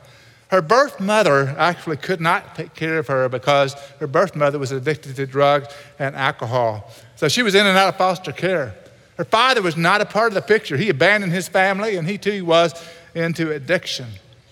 Her 0.47 0.63
birth 0.63 0.99
mother 0.99 1.55
actually 1.57 1.97
could 1.97 2.19
not 2.19 2.55
take 2.55 2.73
care 2.73 2.97
of 2.97 3.07
her 3.07 3.29
because 3.29 3.75
her 3.99 4.07
birth 4.07 4.35
mother 4.35 4.57
was 4.57 4.71
addicted 4.71 5.15
to 5.17 5.27
drugs 5.27 5.67
and 5.99 6.15
alcohol. 6.15 6.91
So 7.15 7.27
she 7.27 7.43
was 7.43 7.53
in 7.53 7.67
and 7.67 7.77
out 7.77 7.89
of 7.89 7.97
foster 7.97 8.31
care. 8.31 8.73
Her 9.17 9.25
father 9.25 9.61
was 9.61 9.77
not 9.77 10.01
a 10.01 10.05
part 10.05 10.29
of 10.29 10.33
the 10.33 10.41
picture. 10.41 10.75
He 10.75 10.89
abandoned 10.89 11.33
his 11.33 11.47
family 11.47 11.97
and 11.97 12.07
he 12.07 12.17
too 12.17 12.45
was 12.45 12.73
into 13.13 13.51
addiction. 13.51 14.07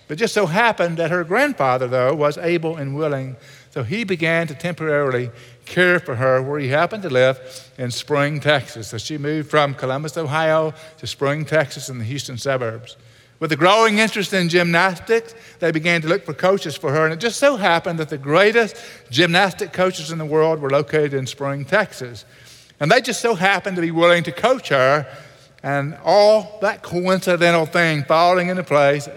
But 0.06 0.18
just 0.18 0.34
so 0.34 0.46
happened 0.46 0.98
that 0.98 1.10
her 1.10 1.24
grandfather, 1.24 1.88
though, 1.88 2.14
was 2.14 2.38
able 2.38 2.76
and 2.76 2.94
willing. 2.94 3.36
So 3.72 3.82
he 3.82 4.04
began 4.04 4.46
to 4.48 4.54
temporarily 4.54 5.30
care 5.64 5.98
for 5.98 6.16
her 6.16 6.42
where 6.42 6.60
he 6.60 6.68
happened 6.68 7.02
to 7.04 7.10
live 7.10 7.40
in 7.78 7.90
Spring, 7.90 8.38
Texas. 8.38 8.88
So 8.88 8.98
she 8.98 9.16
moved 9.16 9.48
from 9.48 9.74
Columbus, 9.74 10.18
Ohio 10.18 10.74
to 10.98 11.06
Spring, 11.06 11.46
Texas 11.46 11.88
in 11.88 11.96
the 11.96 12.04
Houston 12.04 12.36
suburbs. 12.36 12.98
With 13.40 13.50
a 13.50 13.56
growing 13.56 13.98
interest 13.98 14.34
in 14.34 14.50
gymnastics, 14.50 15.34
they 15.58 15.72
began 15.72 16.02
to 16.02 16.08
look 16.08 16.24
for 16.24 16.34
coaches 16.34 16.76
for 16.76 16.92
her. 16.92 17.04
And 17.04 17.14
it 17.14 17.18
just 17.18 17.40
so 17.40 17.56
happened 17.56 17.98
that 17.98 18.10
the 18.10 18.18
greatest 18.18 18.76
gymnastic 19.10 19.72
coaches 19.72 20.12
in 20.12 20.18
the 20.18 20.26
world 20.26 20.60
were 20.60 20.70
located 20.70 21.14
in 21.14 21.26
Spring, 21.26 21.64
Texas. 21.64 22.26
And 22.78 22.90
they 22.90 23.00
just 23.00 23.22
so 23.22 23.34
happened 23.34 23.76
to 23.76 23.82
be 23.82 23.90
willing 23.90 24.22
to 24.24 24.32
coach 24.32 24.68
her. 24.68 25.06
And 25.62 25.96
all 26.04 26.58
that 26.60 26.82
coincidental 26.82 27.64
thing 27.64 28.04
falling 28.04 28.48
into 28.48 28.64
place 28.64 29.08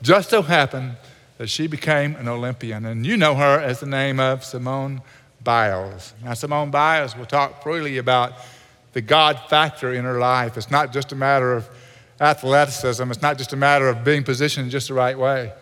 just 0.00 0.30
so 0.30 0.40
happened 0.40 0.96
that 1.38 1.48
she 1.48 1.66
became 1.66 2.14
an 2.16 2.28
Olympian. 2.28 2.84
And 2.84 3.06
you 3.06 3.16
know 3.16 3.34
her 3.34 3.60
as 3.60 3.80
the 3.80 3.86
name 3.86 4.20
of 4.20 4.44
Simone 4.44 5.00
Biles. 5.42 6.12
Now, 6.22 6.34
Simone 6.34 6.70
Biles 6.70 7.16
will 7.16 7.26
talk 7.26 7.62
freely 7.62 7.98
about 7.98 8.32
the 8.92 9.00
God 9.00 9.40
factor 9.48 9.92
in 9.94 10.04
her 10.04 10.18
life. 10.18 10.56
It's 10.56 10.70
not 10.70 10.92
just 10.92 11.12
a 11.12 11.16
matter 11.16 11.54
of 11.54 11.68
athleticism, 12.20 13.08
it's 13.10 13.22
not 13.22 13.38
just 13.38 13.52
a 13.52 13.56
matter 13.56 13.88
of 13.88 14.02
being 14.04 14.24
positioned 14.24 14.70
just 14.72 14.88
the 14.88 14.94
right 14.94 15.16
way. 15.16 15.52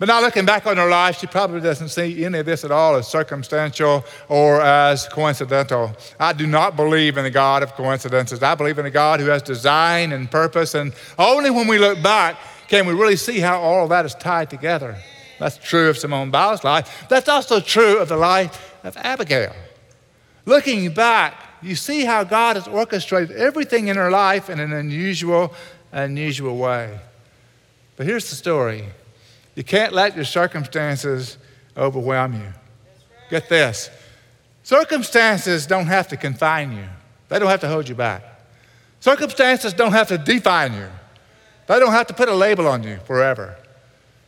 But 0.00 0.08
now, 0.08 0.22
looking 0.22 0.46
back 0.46 0.66
on 0.66 0.78
her 0.78 0.88
life, 0.88 1.18
she 1.18 1.26
probably 1.26 1.60
doesn't 1.60 1.90
see 1.90 2.24
any 2.24 2.38
of 2.38 2.46
this 2.46 2.64
at 2.64 2.70
all 2.70 2.96
as 2.96 3.06
circumstantial 3.06 4.02
or 4.30 4.62
as 4.62 5.06
coincidental. 5.08 5.94
I 6.18 6.32
do 6.32 6.46
not 6.46 6.74
believe 6.74 7.18
in 7.18 7.24
the 7.24 7.30
God 7.30 7.62
of 7.62 7.74
coincidences. 7.74 8.42
I 8.42 8.54
believe 8.54 8.78
in 8.78 8.86
a 8.86 8.90
God 8.90 9.20
who 9.20 9.26
has 9.26 9.42
design 9.42 10.12
and 10.12 10.30
purpose, 10.30 10.74
and 10.74 10.94
only 11.18 11.50
when 11.50 11.68
we 11.68 11.78
look 11.78 12.02
back 12.02 12.38
can 12.66 12.86
we 12.86 12.94
really 12.94 13.16
see 13.16 13.40
how 13.40 13.60
all 13.60 13.84
of 13.84 13.90
that 13.90 14.06
is 14.06 14.14
tied 14.14 14.48
together. 14.48 14.96
That's 15.40 15.56
true 15.56 15.88
of 15.88 15.96
Simone 15.96 16.30
Biles' 16.30 16.64
life. 16.64 17.06
That's 17.08 17.26
also 17.26 17.60
true 17.60 17.96
of 17.96 18.10
the 18.10 18.16
life 18.18 18.76
of 18.84 18.94
Abigail. 18.98 19.56
Looking 20.44 20.92
back, 20.92 21.34
you 21.62 21.76
see 21.76 22.04
how 22.04 22.24
God 22.24 22.56
has 22.56 22.68
orchestrated 22.68 23.34
everything 23.34 23.88
in 23.88 23.96
her 23.96 24.10
life 24.10 24.50
in 24.50 24.60
an 24.60 24.74
unusual, 24.74 25.54
unusual 25.92 26.58
way. 26.58 27.00
But 27.96 28.04
here's 28.04 28.28
the 28.28 28.36
story 28.36 28.84
you 29.54 29.64
can't 29.64 29.94
let 29.94 30.14
your 30.14 30.26
circumstances 30.26 31.38
overwhelm 31.74 32.34
you. 32.34 32.52
Get 33.30 33.48
this 33.48 33.88
circumstances 34.62 35.66
don't 35.66 35.86
have 35.86 36.08
to 36.08 36.18
confine 36.18 36.76
you, 36.76 36.84
they 37.30 37.38
don't 37.38 37.48
have 37.48 37.60
to 37.60 37.68
hold 37.68 37.88
you 37.88 37.94
back. 37.94 38.24
Circumstances 39.00 39.72
don't 39.72 39.92
have 39.92 40.08
to 40.08 40.18
define 40.18 40.74
you, 40.74 40.88
they 41.66 41.78
don't 41.78 41.92
have 41.92 42.08
to 42.08 42.14
put 42.14 42.28
a 42.28 42.34
label 42.34 42.68
on 42.68 42.82
you 42.82 42.98
forever. 43.06 43.56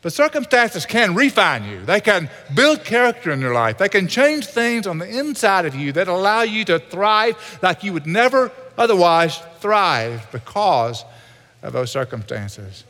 But 0.02 0.12
circumstances 0.12 0.84
can 0.84 1.14
refine 1.14 1.64
you. 1.64 1.84
They 1.84 2.00
can 2.00 2.28
build 2.54 2.84
character 2.84 3.30
in 3.30 3.40
your 3.40 3.54
life. 3.54 3.78
They 3.78 3.88
can 3.88 4.08
change 4.08 4.46
things 4.46 4.86
on 4.88 4.98
the 4.98 5.08
inside 5.08 5.64
of 5.64 5.76
you 5.76 5.92
that 5.92 6.08
allow 6.08 6.42
you 6.42 6.64
to 6.66 6.80
thrive 6.80 7.58
like 7.62 7.84
you 7.84 7.92
would 7.92 8.06
never 8.06 8.50
otherwise 8.76 9.40
thrive 9.60 10.26
because 10.32 11.04
of 11.62 11.72
those 11.72 11.92
circumstances. 11.92 12.84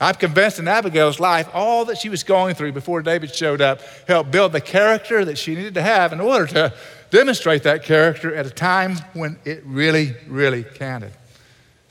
I'm 0.00 0.14
convinced 0.14 0.58
in 0.58 0.66
Abigail's 0.66 1.20
life, 1.20 1.48
all 1.52 1.84
that 1.84 1.98
she 1.98 2.08
was 2.08 2.24
going 2.24 2.54
through 2.54 2.72
before 2.72 3.02
David 3.02 3.34
showed 3.34 3.60
up 3.60 3.80
helped 4.08 4.30
build 4.30 4.52
the 4.52 4.60
character 4.60 5.24
that 5.24 5.38
she 5.38 5.54
needed 5.54 5.74
to 5.74 5.82
have 5.82 6.12
in 6.12 6.20
order 6.20 6.46
to 6.46 6.74
demonstrate 7.10 7.62
that 7.64 7.84
character 7.84 8.34
at 8.34 8.46
a 8.46 8.50
time 8.50 8.96
when 9.12 9.38
it 9.44 9.62
really, 9.64 10.14
really 10.26 10.64
counted. 10.64 11.12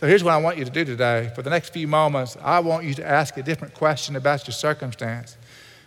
So 0.03 0.07
here's 0.09 0.21
what 0.21 0.33
I 0.33 0.37
want 0.37 0.57
you 0.57 0.65
to 0.65 0.69
do 0.69 0.83
today. 0.83 1.31
For 1.33 1.43
the 1.43 1.49
next 1.49 1.69
few 1.69 1.87
moments, 1.87 2.35
I 2.41 2.59
want 2.59 2.83
you 2.83 2.93
to 2.95 3.07
ask 3.07 3.37
a 3.37 3.41
different 3.41 3.73
question 3.73 4.17
about 4.17 4.45
your 4.45 4.51
circumstance. 4.51 5.37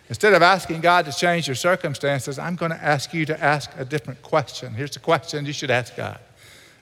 Instead 0.09 0.33
of 0.33 0.41
asking 0.41 0.81
God 0.81 1.05
to 1.05 1.11
change 1.11 1.47
your 1.47 1.53
circumstances, 1.53 2.39
I'm 2.39 2.55
going 2.55 2.71
to 2.71 2.83
ask 2.83 3.13
you 3.13 3.27
to 3.27 3.39
ask 3.39 3.69
a 3.77 3.85
different 3.85 4.23
question. 4.23 4.73
Here's 4.73 4.89
the 4.89 4.99
question 4.99 5.45
you 5.45 5.53
should 5.53 5.69
ask 5.69 5.95
God. 5.95 6.17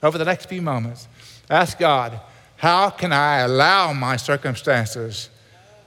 Over 0.01 0.17
the 0.17 0.23
next 0.23 0.45
few 0.45 0.61
moments, 0.61 1.09
ask 1.49 1.77
God, 1.77 2.21
how 2.55 2.89
can 2.89 3.11
I 3.11 3.39
allow 3.39 3.91
my 3.91 4.15
circumstances 4.15 5.29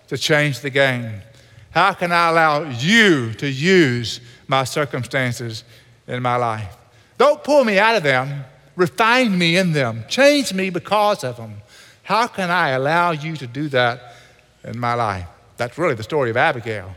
to 0.09 0.19
change 0.19 0.61
the 0.61 0.69
game? 0.69 1.23
How 1.71 1.95
can 1.95 2.13
I 2.13 2.29
allow 2.29 2.69
you 2.69 3.33
to 3.33 3.49
use 3.49 4.21
my 4.49 4.65
circumstances 4.65 5.65
in 6.07 6.21
my 6.21 6.37
life? 6.37 6.77
Don't 7.17 7.43
pull 7.43 7.65
me 7.65 7.79
out 7.79 7.97
of 7.97 8.03
them. 8.03 8.45
Refine 8.79 9.37
me 9.37 9.57
in 9.57 9.73
them. 9.73 10.05
Change 10.09 10.55
me 10.55 10.71
because 10.71 11.25
of 11.25 11.37
them. 11.37 11.57
How 12.05 12.29
can 12.29 12.49
I 12.49 12.71
allow 12.71 13.11
you 13.11 13.37
to 13.37 13.47
do 13.47 13.69
that 13.71 14.15
in 14.63 14.79
my 14.79 14.95
life? 14.95 15.27
That's 15.57 15.77
really 15.77 15.97
the 15.97 16.05
story 16.05 16.31
of 16.31 16.37
Abigail. 16.37 16.95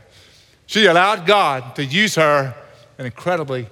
She 0.67 0.85
allowed 0.85 1.25
God 1.25 1.75
to 1.77 1.83
use 1.83 2.13
her 2.15 2.53
in 2.99 3.07
incredibly 3.07 3.67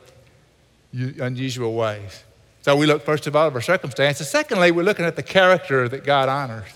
unusual 0.92 1.76
ways. 1.76 2.24
So 2.64 2.76
we 2.76 2.88
look 2.88 3.06
first 3.06 3.28
of 3.28 3.36
all 3.36 3.46
at 3.46 3.54
her 3.54 3.62
circumstances. 3.62 4.28
Secondly, 4.28 4.72
we're 4.72 4.84
looking 4.84 5.06
at 5.06 5.16
the 5.16 5.24
character 5.24 5.88
that 5.88 6.04
God 6.04 6.30
honors. 6.30 6.68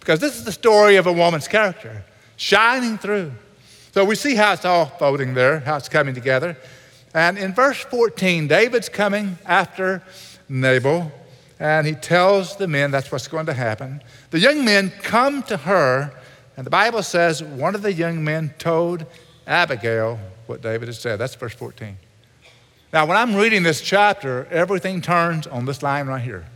Because 0.00 0.20
this 0.20 0.36
is 0.36 0.44
the 0.44 0.52
story 0.52 0.96
of 0.96 1.06
a 1.06 1.12
woman's 1.12 1.48
character 1.48 2.02
shining 2.36 2.96
through. 2.96 3.30
So 3.92 4.06
we 4.06 4.14
see 4.14 4.36
how 4.36 4.54
it's 4.54 4.64
all 4.64 4.86
folding 4.86 5.34
there, 5.34 5.60
how 5.60 5.76
it's 5.76 5.90
coming 5.90 6.14
together. 6.14 6.56
And 7.12 7.36
in 7.36 7.52
verse 7.52 7.82
14, 7.82 8.48
David's 8.48 8.88
coming 8.88 9.36
after 9.44 10.02
Nabal, 10.48 11.10
and 11.58 11.86
he 11.86 11.94
tells 11.94 12.56
the 12.56 12.68
men 12.68 12.90
that's 12.90 13.10
what's 13.10 13.28
going 13.28 13.46
to 13.46 13.54
happen. 13.54 14.02
The 14.30 14.38
young 14.38 14.64
men 14.64 14.90
come 15.02 15.42
to 15.44 15.56
her, 15.56 16.12
and 16.56 16.66
the 16.66 16.70
Bible 16.70 17.02
says 17.02 17.42
one 17.42 17.74
of 17.74 17.82
the 17.82 17.92
young 17.92 18.22
men 18.22 18.54
told 18.58 19.06
Abigail 19.46 20.18
what 20.46 20.62
David 20.62 20.88
had 20.88 20.96
said. 20.96 21.18
That's 21.18 21.34
verse 21.34 21.54
14. 21.54 21.96
Now, 22.92 23.06
when 23.06 23.16
I'm 23.16 23.34
reading 23.34 23.62
this 23.62 23.80
chapter, 23.80 24.46
everything 24.50 25.00
turns 25.00 25.46
on 25.46 25.64
this 25.64 25.82
line 25.82 26.06
right 26.06 26.22
here. 26.22 26.46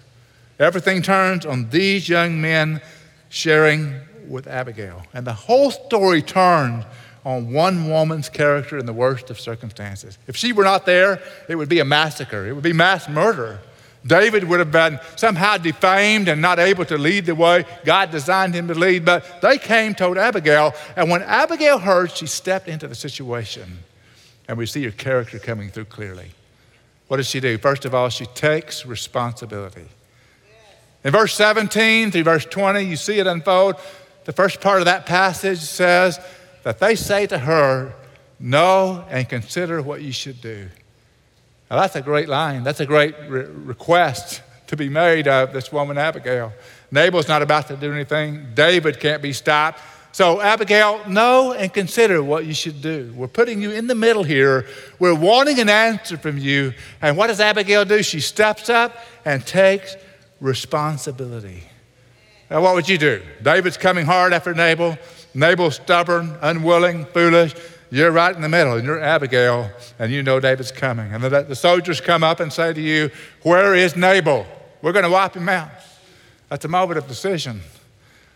Everything 0.59 1.03
turns 1.03 1.45
on 1.45 1.71
these 1.71 2.09
young 2.09 2.41
men 2.41 2.81
sharing 3.29 3.95
with 4.29 4.47
Abigail. 4.47 5.03
And 5.13 5.27
the 5.27 5.33
whole 5.33 5.71
story 5.71 6.23
turns 6.23 6.85
on 7.25 7.53
one 7.53 7.89
woman's 7.89 8.29
character 8.29 8.79
in 8.79 8.87
the 8.87 8.93
worst 8.93 9.31
of 9.31 9.39
circumstances. 9.39 10.19
If 10.27 10.37
she 10.37 10.53
were 10.53 10.65
not 10.65 10.87
there, 10.87 11.21
it 11.49 11.57
would 11.57 11.69
be 11.69 11.81
a 11.81 11.85
massacre, 11.85 12.47
it 12.47 12.53
would 12.53 12.65
be 12.65 12.73
mass 12.73 13.09
murder. 13.09 13.61
David 14.07 14.45
would 14.45 14.61
have 14.61 14.73
been 14.73 14.99
somehow 15.17 15.59
defamed 15.59 16.29
and 16.29 16.41
not 16.41 16.59
able 16.59 16.85
to 16.87 16.97
lead 16.97 17.27
the 17.27 17.35
way 17.35 17.65
God 17.85 18.11
designed 18.11 18.55
him 18.55 18.69
to 18.69 18.75
lead, 18.75 19.05
but 19.05 19.43
they 19.43 19.59
came, 19.59 19.95
told 19.95 20.17
Abigail, 20.17 20.75
and 20.97 21.11
when 21.11 21.23
Abigail 21.23 21.79
heard, 21.79 22.11
she 22.11 22.27
stepped 22.27 22.69
into 22.69 22.89
the 22.89 22.95
situation. 22.95 23.81
And 24.49 24.57
we 24.57 24.67
see 24.67 24.83
her 24.85 24.91
character 24.91 25.39
coming 25.39 25.69
through 25.69 25.85
clearly. 25.87 26.31
What 27.09 27.19
does 27.19 27.29
she 27.29 27.41
do? 27.41 27.59
First 27.59 27.85
of 27.85 27.95
all, 27.95 28.09
she 28.09 28.27
takes 28.27 28.87
responsibility. 28.87 29.87
In 31.05 31.13
verse 31.13 31.35
17 31.35 32.11
through 32.11 32.25
verse 32.25 32.45
20, 32.47 32.83
you 32.83 32.97
see 32.97 33.19
it 33.19 33.27
unfold. 33.27 33.77
The 34.25 34.33
first 34.33 34.61
part 34.61 34.79
of 34.79 34.85
that 34.87 35.07
passage 35.07 35.59
says 35.59 36.21
that 36.63 36.79
they 36.79 36.95
say 36.95 37.27
to 37.27 37.39
her, 37.39 37.95
Know 38.39 39.05
and 39.11 39.29
consider 39.29 39.83
what 39.83 40.03
you 40.03 40.13
should 40.13 40.41
do. 40.41 40.69
Now, 41.71 41.81
that's 41.81 41.95
a 41.95 42.03
great 42.03 42.29
line. 42.29 42.65
That's 42.65 42.81
a 42.81 42.87
great 42.87 43.15
re- 43.29 43.45
request 43.45 44.43
to 44.67 44.77
be 44.77 44.89
made 44.89 45.29
of 45.29 45.53
this 45.53 45.71
woman, 45.71 45.99
Abigail. 45.99 46.53
Nabal's 46.91 47.29
not 47.29 47.43
about 47.43 47.69
to 47.69 47.77
do 47.77 47.93
anything, 47.93 48.49
David 48.55 48.99
can't 48.99 49.23
be 49.23 49.33
stopped. 49.33 49.81
So, 50.13 50.41
Abigail, 50.41 51.09
know 51.09 51.53
and 51.53 51.73
consider 51.73 52.21
what 52.21 52.45
you 52.45 52.53
should 52.53 52.83
do. 52.83 53.13
We're 53.15 53.29
putting 53.29 53.63
you 53.63 53.71
in 53.71 53.87
the 53.87 53.95
middle 53.95 54.25
here. 54.25 54.67
We're 54.99 55.15
wanting 55.15 55.61
an 55.61 55.69
answer 55.69 56.17
from 56.17 56.37
you. 56.37 56.75
And 57.01 57.17
what 57.17 57.29
does 57.29 57.39
Abigail 57.39 57.85
do? 57.85 58.03
She 58.03 58.19
steps 58.19 58.69
up 58.69 58.97
and 59.25 59.47
takes 59.47 59.95
responsibility. 60.41 61.63
Now, 62.51 62.61
what 62.61 62.75
would 62.75 62.89
you 62.89 62.99
do? 62.99 63.23
David's 63.41 63.77
coming 63.77 64.05
hard 64.05 64.33
after 64.33 64.53
Nabal. 64.53 64.99
Nabal's 65.33 65.77
stubborn, 65.77 66.37
unwilling, 66.43 67.05
foolish. 67.07 67.55
You're 67.91 68.13
right 68.13 68.35
in 68.35 68.41
the 68.41 68.49
middle, 68.49 68.75
and 68.75 68.85
you're 68.85 69.01
Abigail, 69.01 69.69
and 69.99 70.13
you 70.13 70.23
know 70.23 70.39
David's 70.39 70.71
coming. 70.71 71.13
And 71.13 71.25
the, 71.25 71.43
the 71.43 71.57
soldiers 71.57 72.01
come 72.01 72.23
up 72.23 72.39
and 72.39 72.53
say 72.53 72.73
to 72.73 72.81
you, 72.81 73.11
Where 73.43 73.75
is 73.75 73.97
Nabal? 73.97 74.47
We're 74.81 74.93
going 74.93 75.05
to 75.05 75.11
wipe 75.11 75.35
him 75.35 75.49
out. 75.49 75.71
That's 76.49 76.65
a 76.65 76.69
moment 76.69 76.99
of 76.99 77.09
decision. 77.09 77.61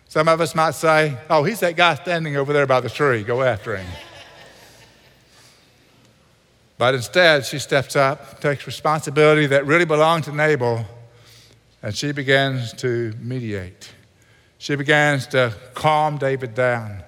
Some 0.08 0.28
of 0.28 0.40
us 0.40 0.56
might 0.56 0.72
say, 0.72 1.16
Oh, 1.30 1.44
he's 1.44 1.60
that 1.60 1.76
guy 1.76 1.94
standing 1.94 2.36
over 2.36 2.52
there 2.52 2.66
by 2.66 2.80
the 2.80 2.90
tree. 2.90 3.22
Go 3.22 3.42
after 3.42 3.76
him. 3.76 3.86
But 6.76 6.96
instead, 6.96 7.46
she 7.46 7.60
steps 7.60 7.94
up, 7.94 8.40
takes 8.40 8.66
responsibility 8.66 9.46
that 9.46 9.64
really 9.66 9.84
belonged 9.84 10.24
to 10.24 10.32
Nabal, 10.32 10.84
and 11.80 11.94
she 11.94 12.10
begins 12.10 12.72
to 12.74 13.14
mediate. 13.20 13.92
She 14.58 14.74
begins 14.74 15.28
to 15.28 15.54
calm 15.74 16.18
David 16.18 16.54
down 16.54 17.04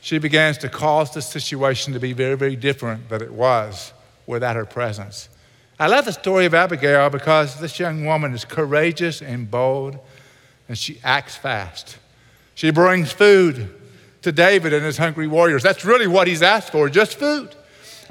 she 0.00 0.18
begins 0.18 0.58
to 0.58 0.68
cause 0.68 1.12
the 1.12 1.22
situation 1.22 1.92
to 1.92 2.00
be 2.00 2.12
very, 2.12 2.36
very 2.36 2.56
different 2.56 3.08
than 3.08 3.22
it 3.22 3.32
was 3.32 3.92
without 4.26 4.56
her 4.56 4.64
presence. 4.64 5.28
I 5.78 5.86
love 5.86 6.04
the 6.04 6.12
story 6.12 6.46
of 6.46 6.54
Abigail 6.54 7.10
because 7.10 7.60
this 7.60 7.78
young 7.78 8.04
woman 8.04 8.34
is 8.34 8.44
courageous 8.44 9.22
and 9.22 9.50
bold, 9.50 9.98
and 10.68 10.76
she 10.76 11.00
acts 11.02 11.36
fast. 11.36 11.98
She 12.54 12.70
brings 12.70 13.12
food 13.12 13.74
to 14.22 14.32
David 14.32 14.72
and 14.72 14.84
his 14.84 14.98
hungry 14.98 15.26
warriors. 15.26 15.62
That's 15.62 15.84
really 15.84 16.06
what 16.06 16.28
he's 16.28 16.42
asked 16.42 16.70
for, 16.70 16.88
just 16.88 17.18
food. 17.18 17.54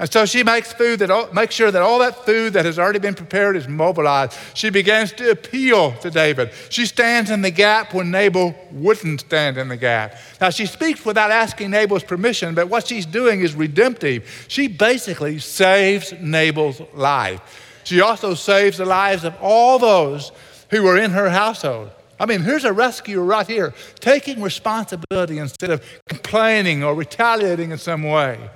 And 0.00 0.10
so 0.10 0.24
she 0.24 0.42
makes 0.42 0.72
food 0.72 1.00
that 1.00 1.10
all, 1.10 1.30
makes 1.30 1.54
sure 1.54 1.70
that 1.70 1.82
all 1.82 1.98
that 1.98 2.24
food 2.24 2.54
that 2.54 2.64
has 2.64 2.78
already 2.78 2.98
been 2.98 3.14
prepared 3.14 3.54
is 3.54 3.68
mobilized. 3.68 4.32
She 4.54 4.70
begins 4.70 5.12
to 5.12 5.30
appeal 5.30 5.92
to 5.98 6.10
David. 6.10 6.52
She 6.70 6.86
stands 6.86 7.30
in 7.30 7.42
the 7.42 7.50
gap 7.50 7.92
when 7.92 8.10
Nabal 8.10 8.54
wouldn't 8.72 9.20
stand 9.20 9.58
in 9.58 9.68
the 9.68 9.76
gap. 9.76 10.16
Now 10.40 10.48
she 10.48 10.64
speaks 10.64 11.04
without 11.04 11.30
asking 11.30 11.70
Nabal's 11.70 12.02
permission, 12.02 12.54
but 12.54 12.70
what 12.70 12.86
she's 12.86 13.04
doing 13.04 13.42
is 13.42 13.54
redemptive. 13.54 14.46
She 14.48 14.68
basically 14.68 15.38
saves 15.38 16.14
Nabal's 16.18 16.80
life. 16.94 17.42
She 17.84 18.00
also 18.00 18.32
saves 18.32 18.78
the 18.78 18.86
lives 18.86 19.24
of 19.24 19.36
all 19.38 19.78
those 19.78 20.32
who 20.70 20.82
were 20.82 20.96
in 20.96 21.10
her 21.10 21.28
household. 21.28 21.90
I 22.18 22.24
mean, 22.24 22.40
here's 22.40 22.64
a 22.64 22.72
rescuer 22.72 23.22
right 23.22 23.46
here, 23.46 23.74
taking 23.98 24.40
responsibility 24.40 25.36
instead 25.36 25.68
of 25.68 25.84
complaining 26.08 26.82
or 26.82 26.94
retaliating 26.94 27.70
in 27.70 27.76
some 27.76 28.02
way 28.02 28.48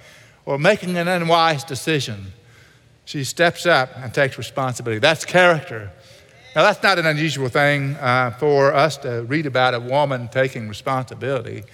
or 0.47 0.59
making 0.59 0.97
an 0.97 1.09
unwise 1.09 1.65
decision. 1.65 2.33
She 3.05 3.25
steps 3.25 3.67
up 3.67 3.91
and 3.97 4.13
takes 4.13 4.39
responsibility. 4.39 4.99
That's 4.99 5.25
character. 5.25 5.91
Now, 6.55 6.63
that's 6.63 6.83
not 6.83 6.99
an 6.99 7.07
unusual 7.07 7.49
thing 7.49 7.97
uh, 7.97 8.31
for 8.39 8.73
us 8.73 8.97
to 8.99 9.25
read 9.25 9.47
about 9.47 9.75
a 9.75 9.81
woman 9.81 10.29
taking 10.29 10.69
responsibility. 10.69 11.65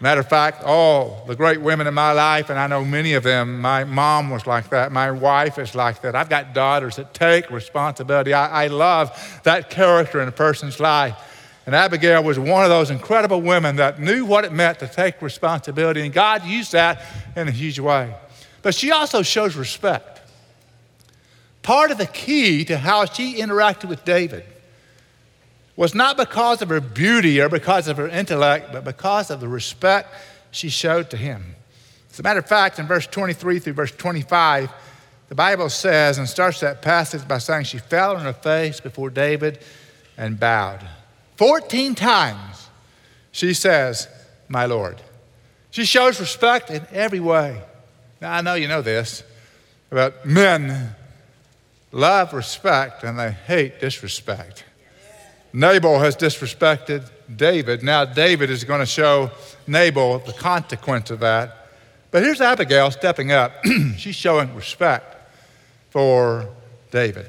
Matter 0.00 0.20
of 0.20 0.28
fact, 0.28 0.62
all 0.62 1.24
the 1.26 1.34
great 1.34 1.60
women 1.60 1.86
in 1.86 1.94
my 1.94 2.12
life, 2.12 2.50
and 2.50 2.58
I 2.58 2.66
know 2.66 2.84
many 2.84 3.14
of 3.14 3.22
them, 3.22 3.60
my 3.60 3.84
mom 3.84 4.28
was 4.28 4.46
like 4.46 4.68
that, 4.70 4.92
my 4.92 5.10
wife 5.10 5.58
is 5.58 5.74
like 5.74 6.02
that. 6.02 6.14
I've 6.14 6.28
got 6.28 6.52
daughters 6.52 6.96
that 6.96 7.14
take 7.14 7.50
responsibility. 7.50 8.34
I, 8.34 8.64
I 8.64 8.66
love 8.66 9.40
that 9.44 9.70
character 9.70 10.20
in 10.20 10.28
a 10.28 10.32
person's 10.32 10.78
life. 10.78 11.14
And 11.66 11.74
Abigail 11.74 12.22
was 12.22 12.38
one 12.38 12.62
of 12.62 12.70
those 12.70 12.90
incredible 12.90 13.42
women 13.42 13.76
that 13.76 14.00
knew 14.00 14.24
what 14.24 14.44
it 14.44 14.52
meant 14.52 14.78
to 14.78 14.86
take 14.86 15.20
responsibility, 15.20 16.00
and 16.00 16.12
God 16.12 16.44
used 16.44 16.72
that 16.72 17.02
in 17.34 17.48
a 17.48 17.50
huge 17.50 17.80
way. 17.80 18.14
But 18.62 18.74
she 18.74 18.92
also 18.92 19.22
shows 19.22 19.56
respect. 19.56 20.20
Part 21.62 21.90
of 21.90 21.98
the 21.98 22.06
key 22.06 22.64
to 22.66 22.78
how 22.78 23.04
she 23.06 23.40
interacted 23.40 23.88
with 23.88 24.04
David 24.04 24.44
was 25.74 25.94
not 25.94 26.16
because 26.16 26.62
of 26.62 26.68
her 26.68 26.80
beauty 26.80 27.40
or 27.40 27.48
because 27.48 27.88
of 27.88 27.96
her 27.96 28.08
intellect, 28.08 28.72
but 28.72 28.84
because 28.84 29.30
of 29.30 29.40
the 29.40 29.48
respect 29.48 30.14
she 30.52 30.68
showed 30.68 31.10
to 31.10 31.16
him. 31.16 31.56
As 32.10 32.20
a 32.20 32.22
matter 32.22 32.38
of 32.38 32.46
fact, 32.46 32.78
in 32.78 32.86
verse 32.86 33.06
23 33.08 33.58
through 33.58 33.72
verse 33.74 33.90
25, 33.90 34.70
the 35.28 35.34
Bible 35.34 35.68
says 35.68 36.18
and 36.18 36.28
starts 36.28 36.60
that 36.60 36.80
passage 36.80 37.26
by 37.26 37.38
saying 37.38 37.64
she 37.64 37.78
fell 37.78 38.16
on 38.16 38.22
her 38.22 38.32
face 38.32 38.80
before 38.80 39.10
David 39.10 39.58
and 40.16 40.38
bowed. 40.38 40.86
14 41.36 41.94
times 41.94 42.68
she 43.36 43.52
says, 43.52 44.08
My 44.48 44.64
Lord. 44.66 45.00
She 45.70 45.84
shows 45.84 46.18
respect 46.20 46.70
in 46.70 46.86
every 46.90 47.20
way. 47.20 47.60
Now, 48.20 48.32
I 48.32 48.40
know 48.40 48.54
you 48.54 48.66
know 48.66 48.80
this, 48.80 49.22
but 49.90 50.24
men 50.24 50.94
love 51.92 52.32
respect 52.32 53.04
and 53.04 53.18
they 53.18 53.30
hate 53.30 53.78
disrespect. 53.78 54.64
Nabal 55.52 55.98
has 55.98 56.16
disrespected 56.16 57.10
David. 57.34 57.82
Now, 57.82 58.06
David 58.06 58.48
is 58.48 58.64
going 58.64 58.80
to 58.80 58.86
show 58.86 59.30
Nabal 59.66 60.20
the 60.20 60.32
consequence 60.32 61.10
of 61.10 61.20
that. 61.20 61.68
But 62.10 62.22
here's 62.22 62.40
Abigail 62.40 62.90
stepping 62.90 63.32
up. 63.32 63.52
She's 63.98 64.16
showing 64.16 64.54
respect 64.54 65.14
for 65.90 66.48
David. 66.90 67.26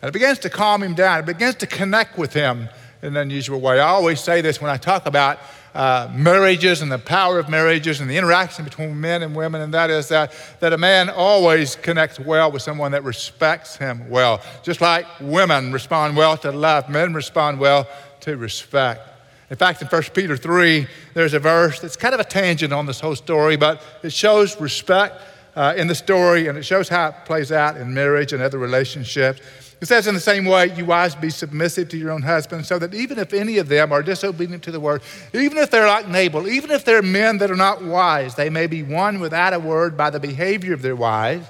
And 0.00 0.08
it 0.08 0.12
begins 0.12 0.38
to 0.40 0.50
calm 0.50 0.82
him 0.82 0.94
down, 0.94 1.20
it 1.20 1.26
begins 1.26 1.56
to 1.56 1.66
connect 1.66 2.16
with 2.16 2.32
him 2.32 2.68
in 3.02 3.08
an 3.08 3.16
unusual 3.16 3.60
way. 3.60 3.80
I 3.80 3.88
always 3.88 4.20
say 4.20 4.40
this 4.40 4.60
when 4.60 4.70
I 4.70 4.76
talk 4.76 5.06
about 5.06 5.38
uh, 5.74 6.10
marriages 6.14 6.82
and 6.82 6.90
the 6.90 6.98
power 6.98 7.38
of 7.38 7.48
marriages 7.48 8.00
and 8.00 8.10
the 8.10 8.16
interaction 8.16 8.64
between 8.64 9.00
men 9.00 9.22
and 9.22 9.34
women, 9.34 9.60
and 9.60 9.72
that 9.74 9.90
is 9.90 10.08
that, 10.08 10.32
that 10.60 10.72
a 10.72 10.78
man 10.78 11.08
always 11.08 11.76
connects 11.76 12.18
well 12.18 12.50
with 12.50 12.62
someone 12.62 12.92
that 12.92 13.04
respects 13.04 13.76
him 13.76 14.08
well. 14.10 14.40
Just 14.62 14.80
like 14.80 15.06
women 15.20 15.72
respond 15.72 16.16
well 16.16 16.36
to 16.38 16.50
love, 16.50 16.88
men 16.88 17.14
respond 17.14 17.60
well 17.60 17.88
to 18.20 18.36
respect. 18.36 19.08
In 19.50 19.56
fact, 19.56 19.82
in 19.82 19.88
1 19.88 20.02
Peter 20.14 20.36
3, 20.36 20.86
there's 21.14 21.34
a 21.34 21.40
verse 21.40 21.80
that's 21.80 21.96
kind 21.96 22.14
of 22.14 22.20
a 22.20 22.24
tangent 22.24 22.72
on 22.72 22.86
this 22.86 23.00
whole 23.00 23.16
story, 23.16 23.56
but 23.56 23.82
it 24.02 24.12
shows 24.12 24.60
respect 24.60 25.20
uh, 25.56 25.74
in 25.76 25.88
the 25.88 25.94
story 25.94 26.46
and 26.46 26.56
it 26.56 26.62
shows 26.62 26.88
how 26.88 27.08
it 27.08 27.14
plays 27.24 27.50
out 27.50 27.76
in 27.76 27.92
marriage 27.92 28.32
and 28.32 28.42
other 28.42 28.58
relationships. 28.58 29.40
It 29.80 29.88
says, 29.88 30.06
in 30.06 30.14
the 30.14 30.20
same 30.20 30.44
way, 30.44 30.74
you 30.74 30.84
wives 30.84 31.14
be 31.14 31.30
submissive 31.30 31.88
to 31.88 31.96
your 31.96 32.10
own 32.10 32.20
husbands, 32.20 32.68
so 32.68 32.78
that 32.78 32.92
even 32.92 33.18
if 33.18 33.32
any 33.32 33.56
of 33.56 33.68
them 33.68 33.92
are 33.92 34.02
disobedient 34.02 34.62
to 34.64 34.70
the 34.70 34.80
word, 34.80 35.00
even 35.32 35.56
if 35.56 35.70
they're 35.70 35.86
like 35.86 36.06
Nabal, 36.06 36.48
even 36.48 36.70
if 36.70 36.84
they're 36.84 37.00
men 37.00 37.38
that 37.38 37.50
are 37.50 37.56
not 37.56 37.82
wise, 37.82 38.34
they 38.34 38.50
may 38.50 38.66
be 38.66 38.82
won 38.82 39.20
without 39.20 39.54
a 39.54 39.58
word 39.58 39.96
by 39.96 40.10
the 40.10 40.20
behavior 40.20 40.74
of 40.74 40.82
their 40.82 40.96
wives, 40.96 41.48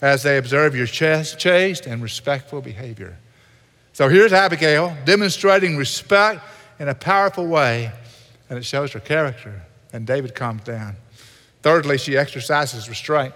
as 0.00 0.22
they 0.22 0.38
observe 0.38 0.74
your 0.74 0.86
chaste 0.86 1.86
and 1.86 2.02
respectful 2.02 2.62
behavior. 2.62 3.18
So 3.92 4.08
here's 4.08 4.32
Abigail 4.32 4.96
demonstrating 5.04 5.76
respect 5.76 6.40
in 6.78 6.88
a 6.88 6.94
powerful 6.94 7.46
way, 7.46 7.92
and 8.48 8.58
it 8.58 8.64
shows 8.64 8.92
her 8.92 9.00
character. 9.00 9.60
And 9.92 10.06
David 10.06 10.34
calms 10.34 10.62
down. 10.62 10.96
Thirdly, 11.60 11.98
she 11.98 12.16
exercises 12.16 12.88
restraint. 12.88 13.34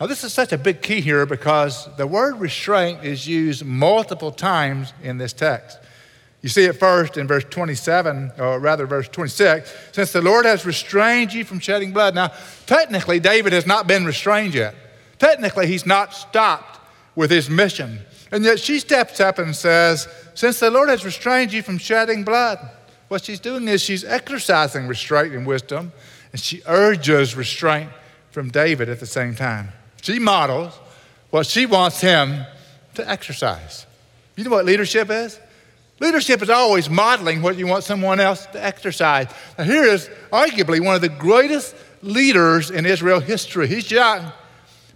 Now, 0.00 0.06
this 0.06 0.22
is 0.22 0.32
such 0.32 0.52
a 0.52 0.58
big 0.58 0.80
key 0.80 1.00
here 1.00 1.26
because 1.26 1.88
the 1.96 2.06
word 2.06 2.38
restraint 2.38 3.04
is 3.04 3.26
used 3.26 3.64
multiple 3.64 4.30
times 4.30 4.92
in 5.02 5.18
this 5.18 5.32
text. 5.32 5.78
You 6.40 6.48
see 6.48 6.66
it 6.66 6.74
first 6.74 7.16
in 7.16 7.26
verse 7.26 7.44
27, 7.50 8.32
or 8.38 8.60
rather, 8.60 8.86
verse 8.86 9.08
26. 9.08 9.74
Since 9.90 10.12
the 10.12 10.22
Lord 10.22 10.44
has 10.44 10.64
restrained 10.64 11.32
you 11.32 11.44
from 11.44 11.58
shedding 11.58 11.92
blood. 11.92 12.14
Now, 12.14 12.30
technically, 12.66 13.18
David 13.18 13.52
has 13.52 13.66
not 13.66 13.88
been 13.88 14.04
restrained 14.04 14.54
yet. 14.54 14.76
Technically, 15.18 15.66
he's 15.66 15.84
not 15.84 16.14
stopped 16.14 16.78
with 17.16 17.30
his 17.32 17.50
mission. 17.50 17.98
And 18.30 18.44
yet 18.44 18.60
she 18.60 18.78
steps 18.78 19.18
up 19.18 19.40
and 19.40 19.56
says, 19.56 20.06
Since 20.34 20.60
the 20.60 20.70
Lord 20.70 20.88
has 20.90 21.04
restrained 21.04 21.52
you 21.52 21.62
from 21.62 21.78
shedding 21.78 22.22
blood, 22.22 22.60
what 23.08 23.24
she's 23.24 23.40
doing 23.40 23.66
is 23.66 23.82
she's 23.82 24.04
exercising 24.04 24.86
restraint 24.86 25.34
and 25.34 25.44
wisdom, 25.44 25.90
and 26.30 26.40
she 26.40 26.62
urges 26.66 27.34
restraint 27.34 27.90
from 28.30 28.50
David 28.50 28.88
at 28.88 29.00
the 29.00 29.06
same 29.06 29.34
time. 29.34 29.72
She 30.02 30.18
models 30.18 30.78
what 31.30 31.46
she 31.46 31.66
wants 31.66 32.00
him 32.00 32.44
to 32.94 33.08
exercise. 33.08 33.86
You 34.36 34.44
know 34.44 34.50
what 34.50 34.64
leadership 34.64 35.10
is? 35.10 35.38
Leadership 36.00 36.42
is 36.42 36.50
always 36.50 36.88
modeling 36.88 37.42
what 37.42 37.56
you 37.56 37.66
want 37.66 37.82
someone 37.82 38.20
else 38.20 38.46
to 38.46 38.64
exercise. 38.64 39.28
Now, 39.58 39.64
here 39.64 39.82
is 39.82 40.08
arguably 40.32 40.84
one 40.84 40.94
of 40.94 41.00
the 41.00 41.08
greatest 41.08 41.74
leaders 42.02 42.70
in 42.70 42.86
Israel 42.86 43.18
history. 43.18 43.66
He's 43.66 43.90
young, 43.90 44.32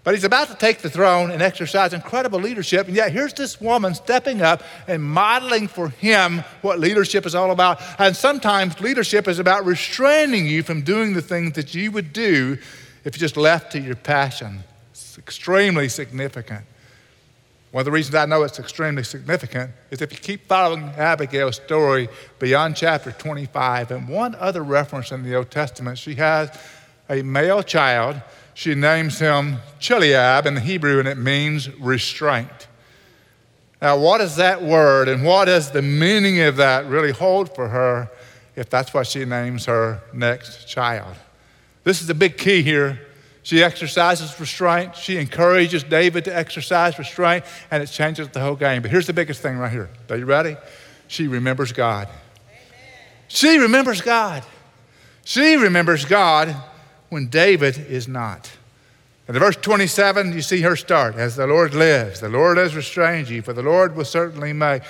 but 0.05 0.15
he's 0.15 0.23
about 0.23 0.49
to 0.49 0.55
take 0.55 0.79
the 0.79 0.89
throne 0.89 1.33
and 1.33 1.43
exercise 1.43 1.93
incredible 1.93 2.39
leadership. 2.39 2.87
And 2.87 2.95
yet, 2.95 3.11
here's 3.11 3.35
this 3.35 3.61
woman 3.61 3.97
stepping 3.97 4.43
up 4.43 4.63
and 4.87 5.03
modeling 5.03 5.67
for 5.67 5.89
him 5.89 6.45
what 6.61 6.79
leadership 6.79 7.27
is 7.27 7.35
all 7.35 7.51
about. 7.51 7.81
And 7.99 8.17
sometimes 8.17 8.81
leadership 8.81 9.27
is 9.27 9.41
about 9.41 9.65
restraining 9.65 10.47
you 10.47 10.63
from 10.63 10.83
doing 10.83 11.15
the 11.15 11.23
things 11.23 11.55
that 11.55 11.75
you 11.75 11.91
would 11.91 12.13
do 12.13 12.59
if 13.05 13.17
you 13.17 13.21
just 13.21 13.37
left 13.37 13.73
to 13.73 13.81
your 13.81 13.97
passion. 13.97 14.63
Extremely 15.23 15.89
significant. 15.89 16.65
One 17.71 17.81
of 17.81 17.85
the 17.87 17.91
reasons 17.91 18.15
I 18.15 18.27
know 18.27 18.43
it's 18.43 18.59
extremely 18.59 19.03
significant 19.03 19.71
is 19.91 20.03
if 20.03 20.13
you 20.13 20.19
keep 20.19 20.47
following 20.47 20.85
Abigail's 20.97 21.57
story 21.57 22.09
beyond 22.39 22.77
chapter 22.77 23.13
25 23.13 23.91
and 23.91 24.09
one 24.09 24.35
other 24.35 24.63
reference 24.63 25.11
in 25.11 25.23
the 25.23 25.35
Old 25.35 25.51
Testament, 25.51 25.97
she 25.97 26.17
has 26.17 26.57
a 27.09 27.23
male 27.23 27.63
child 27.63 28.21
she 28.55 28.75
names 28.75 29.19
him 29.19 29.59
Chileab 29.81 30.47
in 30.47 30.55
the 30.55 30.61
Hebrew, 30.61 30.99
and 30.99 31.09
it 31.09 31.17
means 31.17 31.71
restraint. 31.79 32.69
Now, 33.81 33.99
what 33.99 34.19
does 34.19 34.37
that 34.37 34.63
word 34.63 35.09
and 35.09 35.25
what 35.25 35.47
does 35.47 35.71
the 35.71 35.83
meaning 35.83 36.41
of 36.41 36.57
that 36.57 36.87
really 36.87 37.11
hold 37.11 37.55
for 37.55 37.69
her 37.69 38.11
if 38.55 38.71
that's 38.71 38.95
what 38.95 39.07
she 39.07 39.25
names 39.25 39.65
her 39.65 40.01
next 40.13 40.67
child? 40.67 41.17
This 41.83 42.01
is 42.01 42.07
the 42.07 42.15
big 42.15 42.39
key 42.39 42.63
here. 42.63 43.01
She 43.43 43.63
exercises 43.63 44.39
restraint. 44.39 44.97
She 44.97 45.19
encourages 45.19 45.83
David 45.83 46.25
to 46.27 46.37
exercise 46.37 46.99
restraint, 46.99 47.45
and 47.71 47.83
it 47.83 47.87
changes 47.87 48.29
the 48.29 48.41
whole 48.41 48.55
game. 48.55 48.83
But 48.83 48.91
here's 48.91 49.07
the 49.07 49.13
biggest 49.13 49.43
thing 49.43 49.59
right 49.59 49.73
here. 49.73 49.91
Are 50.11 50.17
you 50.17 50.27
ready? 50.27 50.57
She 51.09 51.27
remembers 51.27 51.73
God. 51.73 52.09
Amen. 52.09 52.61
She 53.29 53.59
remembers 53.59 54.01
God. 54.01 54.45
She 55.25 55.57
remembers 55.57 56.05
God 56.05 56.55
when 57.09 57.29
David 57.29 57.79
is 57.79 58.07
not. 58.07 58.51
In 59.29 59.35
verse 59.35 59.57
27, 59.57 60.33
you 60.33 60.43
see 60.43 60.61
her 60.63 60.77
start. 60.77 61.15
As 61.17 61.37
the 61.37 61.47
Lord 61.47 61.75
lives, 61.75 62.21
the 62.21 62.29
Lord 62.29 62.59
has 62.59 62.75
restrained 62.75 63.29
you, 63.29 63.43
for 63.43 63.53
the 63.53 63.63
Lord 63.63 63.97
will 63.97 64.05
certainly 64.05 64.53
make. 64.53 64.83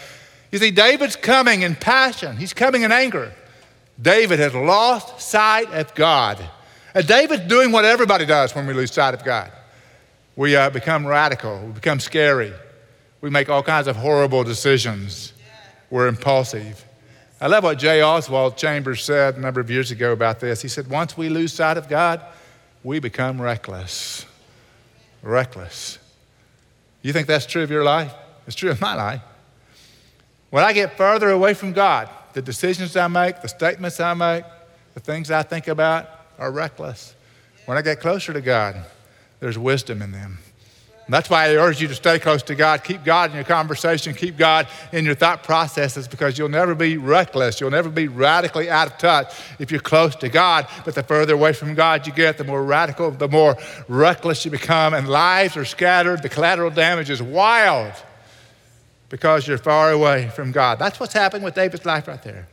You 0.51 0.59
see, 0.59 0.71
David's 0.71 1.17
coming 1.17 1.63
in 1.63 1.75
passion, 1.75 2.37
he's 2.37 2.53
coming 2.53 2.83
in 2.83 2.93
anger. 2.93 3.33
David 4.01 4.39
has 4.39 4.55
lost 4.55 5.21
sight 5.21 5.73
of 5.73 5.95
God. 5.95 6.39
And 6.95 7.07
David's 7.07 7.47
doing 7.47 7.73
what 7.73 7.85
everybody 7.85 8.27
does 8.27 8.55
when 8.55 8.67
we 8.67 8.75
lose 8.75 8.93
sight 8.93 9.15
of 9.15 9.25
God. 9.25 9.51
We 10.37 10.57
uh, 10.57 10.71
become 10.71 11.07
radical, 11.07 11.61
we 11.67 11.73
become 11.73 12.01
scary, 12.01 12.53
we 13.21 13.31
make 13.31 13.49
all 13.49 13.63
kinds 13.63 13.87
of 13.87 13.97
horrible 13.97 14.45
decisions, 14.45 15.33
we're 15.91 16.09
impulsive. 16.09 16.85
I 17.41 17.49
love 17.49 17.65
what 17.65 17.79
J. 17.79 18.03
Oswald 18.03 18.57
Chambers 18.57 19.03
said 19.05 19.37
a 19.37 19.41
number 19.41 19.61
of 19.61 19.71
years 19.71 19.91
ago 19.91 20.13
about 20.13 20.41
this. 20.41 20.63
He 20.63 20.69
said, 20.69 20.89
Once 20.89 21.17
we 21.17 21.29
lose 21.29 21.53
sight 21.53 21.77
of 21.77 21.89
God, 21.89 22.23
we 22.85 23.01
become 23.01 23.43
reckless. 23.43 24.25
Reckless. 25.23 25.99
You 27.03 27.13
think 27.13 27.27
that's 27.27 27.45
true 27.45 27.63
of 27.63 27.71
your 27.71 27.83
life? 27.83 28.15
It's 28.47 28.55
true 28.55 28.71
of 28.71 28.81
my 28.81 28.95
life. 28.95 29.23
When 30.51 30.63
I 30.63 30.73
get 30.73 30.97
further 30.97 31.31
away 31.31 31.55
from 31.55 31.73
God, 31.73 32.09
the 32.33 32.43
decisions 32.43 32.97
I 32.97 33.09
make, 33.09 33.43
the 33.43 33.49
statements 33.49 33.99
I 33.99 34.15
make, 34.15 34.45
the 34.95 35.01
things 35.01 35.31
I 35.31 35.43
think 35.43 35.67
about 35.67 36.09
are 36.43 36.51
reckless. 36.51 37.15
When 37.67 37.79
I 37.79 37.83
get 37.83 38.01
closer 38.01 38.33
to 38.33 38.41
God, 38.41 38.85
there's 39.39 39.57
wisdom 39.57 40.03
in 40.03 40.11
them. 40.11 40.39
And 41.07 41.15
that's 41.15 41.31
why 41.31 41.47
I 41.47 41.55
urge 41.55 41.81
you 41.81 41.87
to 41.89 41.95
stay 41.95 42.19
close 42.19 42.43
to 42.45 42.57
God. 42.57 42.83
Keep 42.83 43.05
God 43.05 43.31
in 43.31 43.37
your 43.37 43.45
conversation. 43.45 44.13
Keep 44.15 44.37
God 44.37 44.67
in 44.93 45.05
your 45.05 45.15
thought 45.15 45.45
processes 45.45 46.09
because 46.09 46.39
you'll 46.39 46.49
never 46.49 46.75
be 46.75 46.97
reckless. 46.97 47.61
You'll 47.61 47.71
never 47.71 47.91
be 47.91 48.09
radically 48.09 48.69
out 48.71 48.89
of 48.89 48.99
touch 48.99 49.35
if 49.61 49.71
you're 49.71 49.81
close 49.81 50.17
to 50.17 50.29
God. 50.29 50.67
But 50.85 50.95
the 50.95 51.03
further 51.03 51.35
away 51.35 51.53
from 51.53 51.75
God 51.75 52.07
you 52.07 52.13
get, 52.13 52.39
the 52.39 52.45
more 52.45 52.65
radical, 52.65 53.11
the 53.11 53.29
more 53.29 53.57
reckless 53.89 54.45
you 54.45 54.51
become. 54.51 54.95
And 54.95 55.09
lives 55.09 55.57
are 55.57 55.65
scattered. 55.65 56.23
The 56.23 56.29
collateral 56.29 56.71
damage 56.71 57.11
is 57.11 57.23
wild 57.23 57.93
because 59.09 59.47
you're 59.47 59.59
far 59.59 59.93
away 59.93 60.29
from 60.35 60.51
God. 60.51 60.79
That's 60.79 60.99
what's 60.99 61.15
happening 61.15 61.43
with 61.43 61.55
David's 61.55 61.85
life 61.85 62.09
right 62.09 62.23
there. 62.23 62.49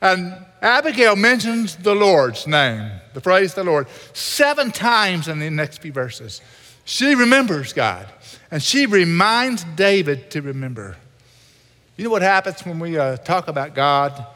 And 0.00 0.34
Abigail 0.60 1.16
mentions 1.16 1.76
the 1.76 1.94
Lord's 1.94 2.46
name, 2.46 2.90
the 3.14 3.20
phrase 3.20 3.54
the 3.54 3.64
Lord, 3.64 3.86
seven 4.12 4.70
times 4.70 5.28
in 5.28 5.38
the 5.38 5.50
next 5.50 5.78
few 5.78 5.92
verses. 5.92 6.40
She 6.84 7.14
remembers 7.14 7.72
God, 7.72 8.06
and 8.50 8.62
she 8.62 8.86
reminds 8.86 9.64
David 9.74 10.30
to 10.30 10.42
remember. 10.42 10.96
You 11.96 12.04
know 12.04 12.10
what 12.10 12.22
happens 12.22 12.64
when 12.64 12.78
we 12.78 12.98
uh, 12.98 13.16
talk 13.16 13.48
about 13.48 13.74
God 13.74 14.26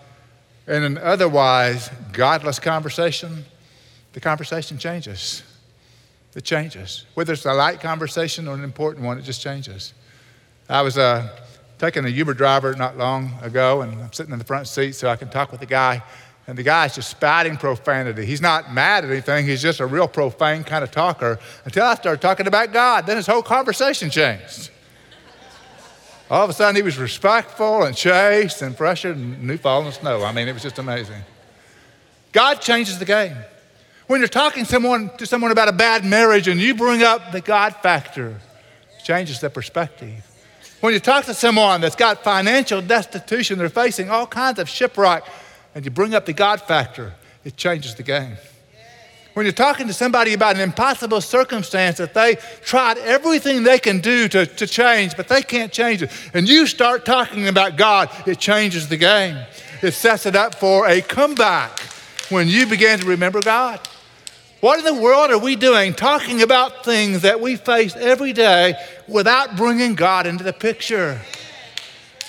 in 0.67 0.83
an 0.83 0.99
otherwise 0.99 1.91
godless 2.13 2.59
conversation? 2.59 3.45
The 4.13 4.21
conversation 4.21 4.79
changes. 4.79 5.43
It 6.35 6.45
changes. 6.45 7.07
Whether 7.15 7.35
it's 7.35 7.45
a 7.45 7.53
light 7.53 7.81
conversation 7.81 8.49
or 8.49 8.55
an 8.55 8.65
important 8.65 9.05
one, 9.05 9.19
it 9.19 9.23
just 9.23 9.43
changes. 9.43 9.93
I 10.69 10.83
was 10.83 10.97
uh, 10.97 11.29
taking 11.81 12.05
a 12.05 12.09
Uber 12.09 12.35
driver 12.35 12.75
not 12.75 12.99
long 12.99 13.33
ago, 13.41 13.81
and 13.81 14.03
I'm 14.03 14.13
sitting 14.13 14.35
in 14.35 14.39
the 14.39 14.45
front 14.45 14.69
seat 14.69 14.93
so 14.93 15.09
I 15.09 15.17
can 15.17 15.31
talk 15.31 15.51
with 15.51 15.61
the 15.61 15.67
guy. 15.67 16.03
And 16.47 16.59
the 16.59 16.63
guy's 16.63 16.95
just 16.95 17.09
spouting 17.09 17.57
profanity. 17.57 18.27
He's 18.27 18.43
not 18.43 18.71
mad 18.71 19.05
at 19.05 19.11
anything, 19.11 19.47
he's 19.47 19.63
just 19.63 19.81
a 19.81 19.87
real 19.87 20.07
profane 20.07 20.63
kind 20.63 20.85
of 20.85 20.91
talker 20.91 21.39
until 21.65 21.87
I 21.87 21.95
started 21.95 22.21
talking 22.21 22.47
about 22.47 22.75
God. 22.75 23.07
Then 23.07 23.17
his 23.17 23.27
whole 23.27 23.43
conversation 23.43 24.11
changed. 24.11 24.71
All 26.31 26.45
of 26.45 26.51
a 26.51 26.53
sudden, 26.53 26.77
he 26.77 26.83
was 26.83 26.99
respectful 26.99 27.85
and 27.85 27.97
chaste 27.97 28.61
and 28.61 28.77
fresher 28.77 29.15
than 29.15 29.47
new 29.47 29.57
fallen 29.57 29.91
snow. 29.91 30.23
I 30.23 30.33
mean, 30.33 30.49
it 30.49 30.53
was 30.53 30.63
just 30.63 30.79
amazing. 30.79 31.23
God 32.33 32.61
changes 32.61 32.99
the 32.99 33.07
game. 33.07 33.37
When 34.07 34.21
you're 34.21 34.29
talking 34.29 34.67
someone, 34.67 35.11
to 35.17 35.25
someone 35.25 35.51
about 35.51 35.69
a 35.69 35.73
bad 35.73 36.05
marriage 36.05 36.47
and 36.47 36.61
you 36.61 36.75
bring 36.75 37.03
up 37.03 37.33
the 37.33 37.41
God 37.41 37.75
factor, 37.77 38.39
it 38.99 39.05
changes 39.05 39.41
the 39.41 39.49
perspective. 39.49 40.30
When 40.81 40.95
you 40.95 41.01
talk 41.01 41.27
to 41.27 41.35
someone 41.35 41.83
that's 41.83 41.97
got 41.97 42.25
financial 42.25 42.81
destitution, 42.81 43.59
they're 43.59 43.69
facing 43.69 44.09
all 44.09 44.27
kinds 44.27 44.59
of 44.59 44.69
shipwreck, 44.69 45.25
and 45.75 45.85
you 45.85 45.91
bring 45.91 46.15
up 46.15 46.25
the 46.25 46.33
God 46.33 46.63
factor, 46.63 47.13
it 47.45 47.57
changes 47.57 47.95
the 47.95 48.03
game. 48.03 48.37
When 49.35 49.45
you're 49.45 49.53
talking 49.53 49.87
to 49.87 49.93
somebody 49.93 50.33
about 50.33 50.57
an 50.57 50.63
impossible 50.63 51.21
circumstance 51.21 51.99
that 51.99 52.15
they 52.15 52.37
tried 52.63 52.99
everything 52.99 53.63
they 53.63 53.79
can 53.79 54.01
do 54.01 54.27
to, 54.29 54.47
to 54.47 54.67
change, 54.67 55.17
but 55.17 55.29
they 55.29 55.43
can't 55.43 55.71
change 55.71 56.03
it, 56.03 56.11
and 56.33 56.49
you 56.49 56.67
start 56.67 57.05
talking 57.05 57.47
about 57.47 57.77
God, 57.77 58.11
it 58.27 58.39
changes 58.39 58.89
the 58.89 58.97
game. 58.97 59.37
It 59.83 59.93
sets 59.93 60.25
it 60.25 60.35
up 60.35 60.55
for 60.55 60.89
a 60.89 61.03
comeback 61.03 61.79
when 62.31 62.49
you 62.49 62.67
begin 62.67 62.99
to 63.01 63.07
remember 63.07 63.41
God. 63.41 63.81
What 64.61 64.79
in 64.79 64.85
the 64.85 65.01
world 65.01 65.31
are 65.31 65.39
we 65.39 65.57
doing 65.57 65.95
talking 65.95 66.43
about 66.43 66.85
things 66.85 67.23
that 67.23 67.41
we 67.41 67.57
face 67.57 67.97
every 67.97 68.35
day 68.35 68.75
without 69.09 69.57
bringing 69.57 69.95
God 69.95 70.27
into 70.27 70.45
the 70.45 70.53
picture? 70.53 71.19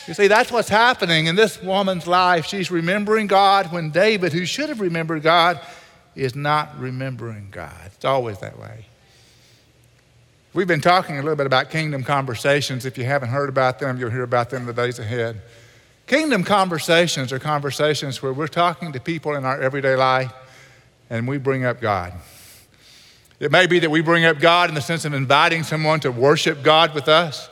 You 0.07 0.13
see, 0.13 0.27
that's 0.27 0.49
what's 0.49 0.69
happening 0.69 1.25
in 1.27 1.35
this 1.35 1.61
woman's 1.61 2.07
life. 2.07 2.45
She's 2.45 2.71
remembering 2.71 3.27
God 3.27 3.73
when 3.73 3.91
David, 3.91 4.31
who 4.31 4.45
should 4.45 4.69
have 4.69 4.79
remembered 4.79 5.23
God, 5.23 5.59
is 6.15 6.33
not 6.33 6.79
remembering 6.79 7.49
God. 7.51 7.75
It's 7.87 8.05
always 8.05 8.39
that 8.39 8.57
way. 8.57 8.85
We've 10.53 10.67
been 10.67 10.81
talking 10.81 11.15
a 11.17 11.21
little 11.21 11.35
bit 11.35 11.45
about 11.45 11.69
kingdom 11.69 12.03
conversations. 12.03 12.85
If 12.85 12.97
you 12.97 13.03
haven't 13.03 13.29
heard 13.29 13.49
about 13.49 13.79
them, 13.79 13.99
you'll 13.99 14.09
hear 14.09 14.23
about 14.23 14.49
them 14.49 14.61
in 14.61 14.67
the 14.67 14.73
days 14.73 14.99
ahead. 14.99 15.41
Kingdom 16.07 16.43
conversations 16.43 17.31
are 17.31 17.39
conversations 17.39 18.21
where 18.21 18.33
we're 18.33 18.47
talking 18.47 18.93
to 18.93 18.99
people 19.01 19.35
in 19.35 19.43
our 19.43 19.61
everyday 19.61 19.95
life 19.95 20.33
and 21.11 21.27
we 21.27 21.37
bring 21.37 21.65
up 21.65 21.81
God. 21.81 22.13
It 23.39 23.51
may 23.51 23.67
be 23.67 23.79
that 23.79 23.91
we 23.91 24.01
bring 24.01 24.23
up 24.23 24.39
God 24.39 24.69
in 24.69 24.75
the 24.75 24.81
sense 24.81 25.03
of 25.03 25.13
inviting 25.13 25.63
someone 25.63 25.99
to 25.99 26.11
worship 26.11 26.63
God 26.63 26.95
with 26.95 27.07
us, 27.09 27.49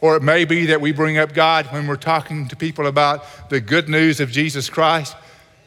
or 0.00 0.14
it 0.16 0.22
may 0.22 0.44
be 0.44 0.66
that 0.66 0.80
we 0.80 0.92
bring 0.92 1.16
up 1.16 1.32
God 1.32 1.66
when 1.72 1.86
we're 1.86 1.96
talking 1.96 2.46
to 2.48 2.56
people 2.56 2.86
about 2.86 3.24
the 3.48 3.60
good 3.60 3.88
news 3.88 4.20
of 4.20 4.30
Jesus 4.30 4.68
Christ. 4.68 5.16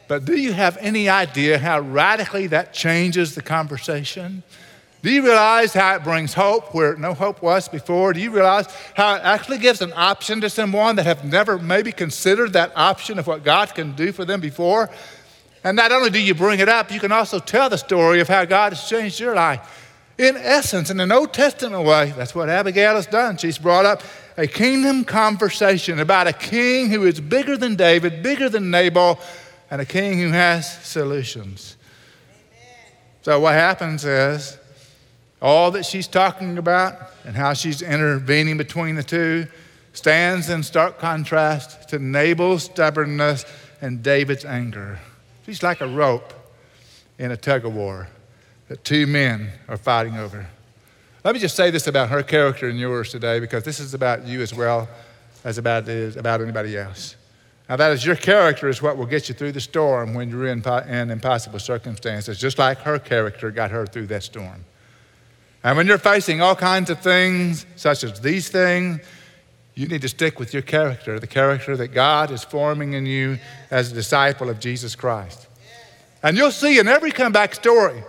But 0.06 0.24
do 0.24 0.36
you 0.38 0.52
have 0.52 0.78
any 0.80 1.08
idea 1.08 1.58
how 1.58 1.80
radically 1.80 2.46
that 2.48 2.72
changes 2.72 3.34
the 3.34 3.42
conversation? 3.42 4.44
Do 5.02 5.10
you 5.10 5.24
realize 5.24 5.72
how 5.72 5.96
it 5.96 6.04
brings 6.04 6.34
hope 6.34 6.72
where 6.72 6.94
no 6.94 7.12
hope 7.12 7.42
was 7.42 7.68
before? 7.68 8.12
Do 8.12 8.20
you 8.20 8.30
realize 8.30 8.66
how 8.94 9.16
it 9.16 9.22
actually 9.24 9.58
gives 9.58 9.82
an 9.82 9.92
option 9.96 10.40
to 10.42 10.50
someone 10.50 10.94
that 10.94 11.06
have 11.06 11.24
never 11.24 11.58
maybe 11.58 11.90
considered 11.90 12.52
that 12.52 12.72
option 12.76 13.18
of 13.18 13.26
what 13.26 13.42
God 13.42 13.74
can 13.74 13.96
do 13.96 14.12
for 14.12 14.24
them 14.24 14.40
before? 14.40 14.90
And 15.64 15.76
not 15.76 15.92
only 15.92 16.10
do 16.10 16.20
you 16.20 16.34
bring 16.34 16.60
it 16.60 16.68
up, 16.68 16.90
you 16.90 16.98
can 16.98 17.12
also 17.12 17.38
tell 17.38 17.68
the 17.68 17.78
story 17.78 18.20
of 18.20 18.28
how 18.28 18.44
God 18.44 18.72
has 18.72 18.88
changed 18.88 19.20
your 19.20 19.34
life. 19.34 19.90
In 20.18 20.36
essence, 20.36 20.90
in 20.90 21.00
an 21.00 21.10
Old 21.10 21.32
Testament 21.32 21.84
way, 21.84 22.12
that's 22.16 22.34
what 22.34 22.48
Abigail 22.48 22.96
has 22.96 23.06
done. 23.06 23.36
She's 23.36 23.58
brought 23.58 23.86
up 23.86 24.02
a 24.36 24.46
kingdom 24.46 25.04
conversation 25.04 26.00
about 26.00 26.26
a 26.26 26.32
king 26.32 26.90
who 26.90 27.04
is 27.04 27.20
bigger 27.20 27.56
than 27.56 27.76
David, 27.76 28.22
bigger 28.22 28.48
than 28.48 28.70
Nabal, 28.70 29.18
and 29.70 29.80
a 29.80 29.86
king 29.86 30.18
who 30.18 30.28
has 30.28 30.70
solutions. 30.84 31.76
So, 33.22 33.40
what 33.40 33.54
happens 33.54 34.04
is 34.04 34.58
all 35.40 35.70
that 35.72 35.86
she's 35.86 36.08
talking 36.08 36.58
about 36.58 36.94
and 37.24 37.36
how 37.36 37.52
she's 37.52 37.82
intervening 37.82 38.56
between 38.56 38.96
the 38.96 39.02
two 39.02 39.46
stands 39.92 40.50
in 40.50 40.62
stark 40.62 40.98
contrast 40.98 41.88
to 41.90 41.98
Nabal's 41.98 42.64
stubbornness 42.64 43.44
and 43.80 44.02
David's 44.02 44.44
anger. 44.44 44.98
She's 45.52 45.62
like 45.62 45.82
a 45.82 45.86
rope 45.86 46.32
in 47.18 47.30
a 47.30 47.36
tug 47.36 47.66
of 47.66 47.74
war 47.74 48.08
that 48.68 48.82
two 48.84 49.06
men 49.06 49.50
are 49.68 49.76
fighting 49.76 50.16
over. 50.16 50.46
Let 51.24 51.34
me 51.34 51.40
just 51.42 51.56
say 51.56 51.70
this 51.70 51.86
about 51.86 52.08
her 52.08 52.22
character 52.22 52.70
and 52.70 52.80
yours 52.80 53.10
today 53.10 53.38
because 53.38 53.62
this 53.62 53.78
is 53.78 53.92
about 53.92 54.26
you 54.26 54.40
as 54.40 54.54
well 54.54 54.88
as 55.44 55.58
about 55.58 55.86
is 55.90 56.16
about 56.16 56.40
anybody 56.40 56.78
else. 56.78 57.16
Now, 57.68 57.76
that 57.76 57.92
is 57.92 58.02
your 58.02 58.16
character 58.16 58.70
is 58.70 58.80
what 58.80 58.96
will 58.96 59.04
get 59.04 59.28
you 59.28 59.34
through 59.34 59.52
the 59.52 59.60
storm 59.60 60.14
when 60.14 60.30
you're 60.30 60.46
in, 60.46 60.66
in 60.88 61.10
impossible 61.10 61.58
circumstances, 61.58 62.38
just 62.38 62.58
like 62.58 62.78
her 62.78 62.98
character 62.98 63.50
got 63.50 63.70
her 63.72 63.84
through 63.84 64.06
that 64.06 64.22
storm. 64.22 64.64
And 65.62 65.76
when 65.76 65.86
you're 65.86 65.98
facing 65.98 66.40
all 66.40 66.56
kinds 66.56 66.88
of 66.88 67.00
things, 67.00 67.66
such 67.76 68.04
as 68.04 68.22
these 68.22 68.48
things, 68.48 69.02
you 69.74 69.86
need 69.86 70.02
to 70.02 70.08
stick 70.08 70.38
with 70.38 70.52
your 70.52 70.62
character, 70.62 71.18
the 71.18 71.26
character 71.26 71.76
that 71.76 71.88
God 71.88 72.30
is 72.30 72.44
forming 72.44 72.92
in 72.92 73.06
you 73.06 73.38
as 73.70 73.90
a 73.90 73.94
disciple 73.94 74.50
of 74.50 74.60
Jesus 74.60 74.94
Christ. 74.94 75.46
And 76.22 76.36
you'll 76.36 76.50
see 76.50 76.78
in 76.78 76.88
every 76.88 77.10
comeback 77.10 77.54
story 77.54 78.02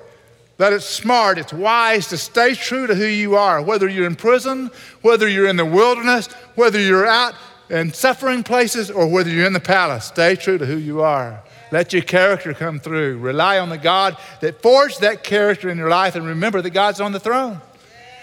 that 0.57 0.73
it's 0.73 0.85
smart, 0.85 1.37
it's 1.37 1.53
wise 1.53 2.07
to 2.07 2.17
stay 2.17 2.53
true 2.53 2.85
to 2.85 2.93
who 2.93 3.05
you 3.05 3.35
are, 3.35 3.61
whether 3.61 3.87
you're 3.87 4.05
in 4.05 4.15
prison, 4.15 4.69
whether 5.01 5.27
you're 5.27 5.47
in 5.47 5.55
the 5.55 5.65
wilderness, 5.65 6.27
whether 6.55 6.79
you're 6.79 7.07
out 7.07 7.33
in 7.69 7.91
suffering 7.91 8.43
places, 8.43 8.91
or 8.91 9.07
whether 9.07 9.29
you're 9.29 9.47
in 9.47 9.53
the 9.53 9.59
palace. 9.59 10.05
Stay 10.05 10.35
true 10.35 10.57
to 10.57 10.65
who 10.65 10.77
you 10.77 11.01
are. 11.01 11.41
Let 11.71 11.91
your 11.91 12.03
character 12.03 12.53
come 12.53 12.79
through. 12.79 13.17
Rely 13.17 13.57
on 13.57 13.69
the 13.69 13.79
God 13.79 14.17
that 14.41 14.61
forged 14.61 15.01
that 15.01 15.23
character 15.23 15.69
in 15.69 15.77
your 15.77 15.89
life 15.89 16.15
and 16.15 16.25
remember 16.25 16.61
that 16.61 16.69
God's 16.69 17.01
on 17.01 17.13
the 17.13 17.19
throne. 17.19 17.61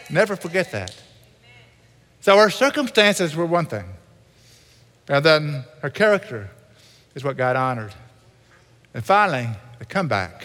Never 0.09 0.37
forget 0.37 0.71
that. 0.71 0.95
So 2.21 2.37
her 2.37 2.51
circumstances 2.51 3.35
were 3.35 3.47
one 3.47 3.67
thing, 3.67 3.87
and 5.09 5.25
then 5.25 5.65
her 5.83 5.91
character 5.91 6.51
is 7.15 7.25
what 7.25 7.37
God 7.37 7.57
honored. 7.57 7.95
And 8.95 9.05
finally, 9.05 9.49
the 9.79 9.85
comeback. 9.85 10.45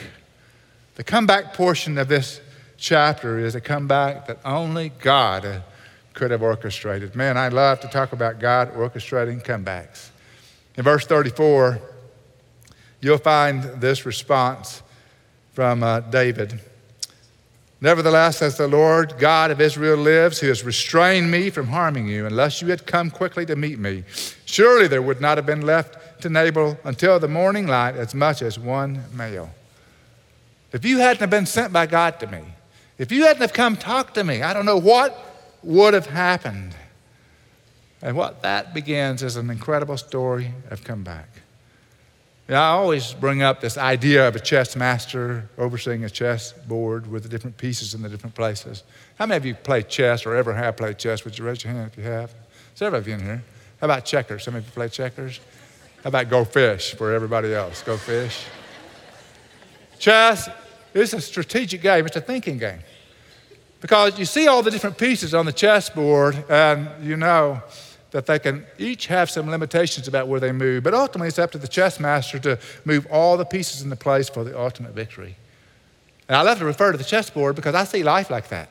The 0.96 1.04
comeback 1.04 1.54
portion 1.54 1.98
of 1.98 2.08
this 2.08 2.40
chapter 2.78 3.40
is 3.40 3.56
a 3.56 3.62
comeback 3.62 4.28
that 4.28 4.40
only 4.46 4.90
God 4.90 5.64
could 6.14 6.32
have 6.32 6.42
orchestrated. 6.42 7.16
Man, 7.16 7.38
I 7.38 7.50
love 7.50 7.82
to 7.82 7.88
talk 7.88 8.14
about 8.14 8.40
God 8.40 8.74
orchestrating 8.74 9.44
comebacks. 9.44 10.10
In 10.78 10.84
verse 10.84 11.06
34, 11.06 11.82
you'll 13.02 13.18
find 13.18 13.64
this 13.82 14.06
response 14.06 14.82
from 15.54 15.84
uh, 15.84 16.00
David. 16.00 16.60
Nevertheless, 17.86 18.42
as 18.42 18.58
the 18.58 18.68
Lord 18.68 19.14
God 19.20 19.52
of 19.52 19.62
Israel 19.62 19.96
lives, 19.96 20.40
who 20.40 20.48
has 20.48 20.64
restrained 20.64 21.30
me 21.30 21.52
from 21.52 21.68
harming 21.68 22.08
you, 22.08 22.26
unless 22.26 22.60
you 22.60 22.70
had 22.70 22.88
come 22.88 23.12
quickly 23.12 23.46
to 23.46 23.56
meet 23.56 23.78
me, 23.78 24.04
surely 24.46 24.88
there 24.88 25.04
would 25.04 25.22
not 25.22 25.38
have 25.38 25.46
been 25.46 25.62
left 25.62 26.20
to 26.24 26.30
Nabal 26.30 26.80
until 26.84 27.20
the 27.20 27.28
morning 27.28 27.68
light 27.68 27.96
as 27.96 28.16
much 28.16 28.42
as 28.42 28.58
one 28.58 29.04
male. 29.14 29.52
If 30.74 30.84
you 30.84 30.98
hadn't 30.98 31.20
have 31.20 31.30
been 31.30 31.46
sent 31.46 31.72
by 31.72 31.86
God 31.86 32.20
to 32.22 32.26
me, 32.26 32.42
if 32.98 33.12
you 33.12 33.26
hadn't 33.26 33.44
have 33.44 33.54
come 33.54 33.78
talk 33.78 34.16
to 34.16 34.24
me, 34.24 34.42
I 34.42 34.52
don't 34.56 34.66
know 34.66 34.80
what 34.80 35.16
would 35.62 35.94
have 35.94 36.08
happened. 36.08 36.76
And 38.02 38.18
what 38.18 38.42
that 38.42 38.74
begins 38.74 39.22
is 39.22 39.36
an 39.36 39.52
incredible 39.52 39.98
story 39.98 40.54
of 40.72 40.84
comeback. 40.84 41.30
I 42.48 42.68
always 42.68 43.14
bring 43.14 43.42
up 43.42 43.60
this 43.60 43.76
idea 43.76 44.28
of 44.28 44.36
a 44.36 44.40
chess 44.40 44.76
master 44.76 45.50
overseeing 45.58 46.04
a 46.04 46.10
chess 46.10 46.54
board 46.54 47.08
with 47.08 47.24
the 47.24 47.30
different 47.30 47.58
pieces 47.58 47.96
in 47.96 48.04
the 48.04 48.10
different 48.10 48.36
places. 48.36 48.84
How 49.18 49.26
many 49.26 49.38
of 49.38 49.46
you 49.46 49.56
play 49.56 49.82
chess 49.82 50.28
or 50.28 50.36
ever 50.36 50.54
have 50.54 50.78
played 50.78 51.00
chess? 51.00 51.26
Would 51.26 51.40
you 51.40 51.46
raise 51.46 51.64
your 51.64 51.74
hand 51.74 51.90
if 51.92 51.98
you 51.98 52.04
have? 52.04 52.32
Several 52.76 53.00
of 53.00 53.08
you 53.08 53.16
in 53.16 53.24
here. 53.24 53.44
How 53.82 53.86
about 53.86 54.06
checkers? 54.06 54.44
Some 54.44 54.56
of 54.56 54.64
you 54.64 54.72
play 54.72 54.90
checkers? 54.90 55.40
How 56.04 56.10
about 56.10 56.30
go 56.30 56.46
fish 56.46 56.94
for 56.94 57.12
everybody 57.12 57.52
else? 57.52 57.82
Go 57.82 57.98
fish. 57.98 58.46
Chess 59.98 60.48
is 60.94 61.16
a 61.16 61.22
strategic 61.22 61.82
game, 61.82 62.06
it's 62.06 62.16
a 62.16 62.22
thinking 62.22 62.60
game. 62.60 62.80
Because 63.82 64.20
you 64.20 64.26
see 64.26 64.48
all 64.48 64.62
the 64.62 64.72
different 64.72 65.00
pieces 65.00 65.34
on 65.34 65.46
the 65.46 65.54
chessboard, 65.54 66.46
and 66.50 66.90
you 67.04 67.18
know 67.18 67.62
that 68.16 68.28
they 68.28 68.40
can 68.40 68.66
each 68.78 69.08
have 69.08 69.30
some 69.30 69.50
limitations 69.50 70.08
about 70.08 70.30
where 70.30 70.40
they 70.40 70.54
move. 70.54 70.84
But 70.84 70.94
ultimately, 70.94 71.28
it's 71.28 71.38
up 71.38 71.52
to 71.52 71.58
the 71.58 71.68
chess 71.68 72.00
master 72.00 72.40
to 72.40 72.58
move 72.86 73.06
all 73.12 73.36
the 73.36 73.44
pieces 73.44 73.82
into 73.82 73.98
place 73.98 74.30
for 74.30 74.46
the 74.46 74.58
ultimate 74.58 74.94
victory. 74.94 75.36
And 76.30 76.38
I 76.38 76.42
love 76.42 76.60
to 76.60 76.66
refer 76.66 76.94
to 76.94 76.98
the 76.98 77.04
chessboard 77.04 77.58
because 77.58 77.76
I 77.76 77.84
see 77.84 78.04
life 78.04 78.30
like 78.30 78.48
that. 78.48 78.70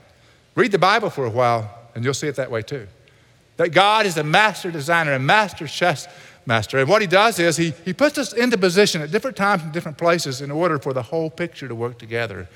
Read 0.55 0.73
the 0.73 0.79
Bible 0.79 1.11
for 1.11 1.27
a 1.27 1.31
while, 1.31 1.71
and 1.95 2.03
you'll 2.03 2.15
see 2.15 2.27
it 2.27 2.37
that 2.37 2.51
way 2.51 2.63
too. 2.63 2.87
That 3.59 3.69
God 3.75 4.07
is 4.07 4.17
a 4.17 4.25
master 4.25 4.71
designer, 4.71 5.13
a 5.13 5.19
master 5.19 5.67
chess 5.67 6.09
master. 6.47 6.79
And 6.79 6.89
what 6.89 7.03
he 7.03 7.07
does 7.07 7.39
is 7.39 7.59
he, 7.59 7.75
he 7.85 7.93
puts 7.93 8.17
us 8.17 8.33
into 8.33 8.57
position 8.57 9.03
at 9.03 9.11
different 9.11 9.37
times 9.37 9.63
and 9.63 9.75
different 9.75 9.99
places 9.99 10.41
in 10.41 10.51
order 10.51 10.79
for 10.79 10.95
the 10.95 11.03
whole 11.03 11.29
picture 11.29 11.69
to 11.69 11.75
work 11.75 11.99
together, 11.99 12.49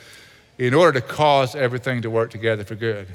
in 0.57 0.73
order 0.73 1.03
to 1.03 1.07
cause 1.07 1.55
everything 1.55 2.01
to 2.01 2.09
work 2.09 2.31
together 2.31 2.65
for 2.65 2.77
good 2.77 3.09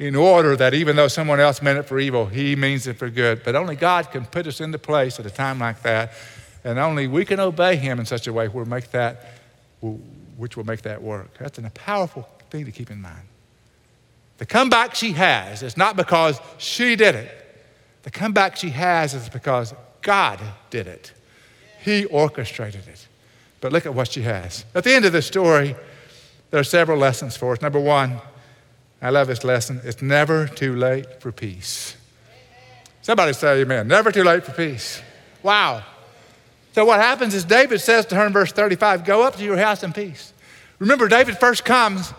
in 0.00 0.16
order 0.16 0.56
that 0.56 0.72
even 0.72 0.96
though 0.96 1.08
someone 1.08 1.40
else 1.40 1.60
meant 1.60 1.78
it 1.78 1.82
for 1.82 2.00
evil, 2.00 2.24
he 2.24 2.56
means 2.56 2.86
it 2.86 2.96
for 2.96 3.10
good. 3.10 3.42
But 3.44 3.54
only 3.54 3.76
God 3.76 4.10
can 4.10 4.24
put 4.24 4.46
us 4.46 4.58
into 4.58 4.78
place 4.78 5.20
at 5.20 5.26
a 5.26 5.30
time 5.30 5.58
like 5.58 5.82
that, 5.82 6.14
and 6.64 6.78
only 6.78 7.06
we 7.06 7.26
can 7.26 7.38
obey 7.38 7.76
him 7.76 8.00
in 8.00 8.06
such 8.06 8.26
a 8.26 8.32
way 8.32 8.48
where 8.48 8.64
make 8.64 8.90
that, 8.92 9.34
which 10.38 10.56
will 10.56 10.64
make 10.64 10.80
that 10.82 11.02
work. 11.02 11.36
That's 11.38 11.58
a 11.58 11.70
powerful 11.74 12.26
thing 12.48 12.64
to 12.64 12.72
keep 12.72 12.90
in 12.90 13.02
mind. 13.02 13.28
The 14.38 14.46
comeback 14.46 14.94
she 14.94 15.12
has 15.12 15.62
is 15.62 15.76
not 15.76 15.96
because 15.96 16.40
she 16.56 16.96
did 16.96 17.14
it. 17.14 17.30
The 18.02 18.10
comeback 18.10 18.56
she 18.56 18.70
has 18.70 19.12
is 19.12 19.28
because 19.28 19.74
God 20.00 20.40
did 20.70 20.86
it. 20.86 21.12
He 21.84 22.06
orchestrated 22.06 22.88
it. 22.88 23.06
But 23.60 23.70
look 23.70 23.84
at 23.84 23.94
what 23.94 24.08
she 24.08 24.22
has. 24.22 24.64
At 24.74 24.84
the 24.84 24.94
end 24.94 25.04
of 25.04 25.12
the 25.12 25.20
story, 25.20 25.76
there 26.50 26.60
are 26.60 26.64
several 26.64 26.96
lessons 26.96 27.36
for 27.36 27.52
us. 27.52 27.60
Number 27.60 27.78
one, 27.78 28.18
I 29.02 29.10
love 29.10 29.28
this 29.28 29.44
lesson. 29.44 29.80
It's 29.84 30.02
never 30.02 30.46
too 30.46 30.76
late 30.76 31.20
for 31.20 31.32
peace. 31.32 31.96
Somebody 33.02 33.32
say 33.32 33.62
amen. 33.62 33.88
Never 33.88 34.12
too 34.12 34.24
late 34.24 34.44
for 34.44 34.52
peace. 34.52 35.00
Wow. 35.42 35.82
So 36.72 36.84
what 36.84 37.00
happens 37.00 37.34
is 37.34 37.44
David 37.44 37.80
says 37.80 38.06
to 38.06 38.14
her 38.14 38.26
in 38.26 38.32
verse 38.32 38.52
35, 38.52 39.04
Go 39.04 39.22
up 39.22 39.36
to 39.36 39.44
your 39.44 39.56
house 39.56 39.82
in 39.82 39.92
peace. 39.92 40.32
Remember, 40.78 41.08
David 41.08 41.38
first 41.38 41.64
comes 41.64 42.12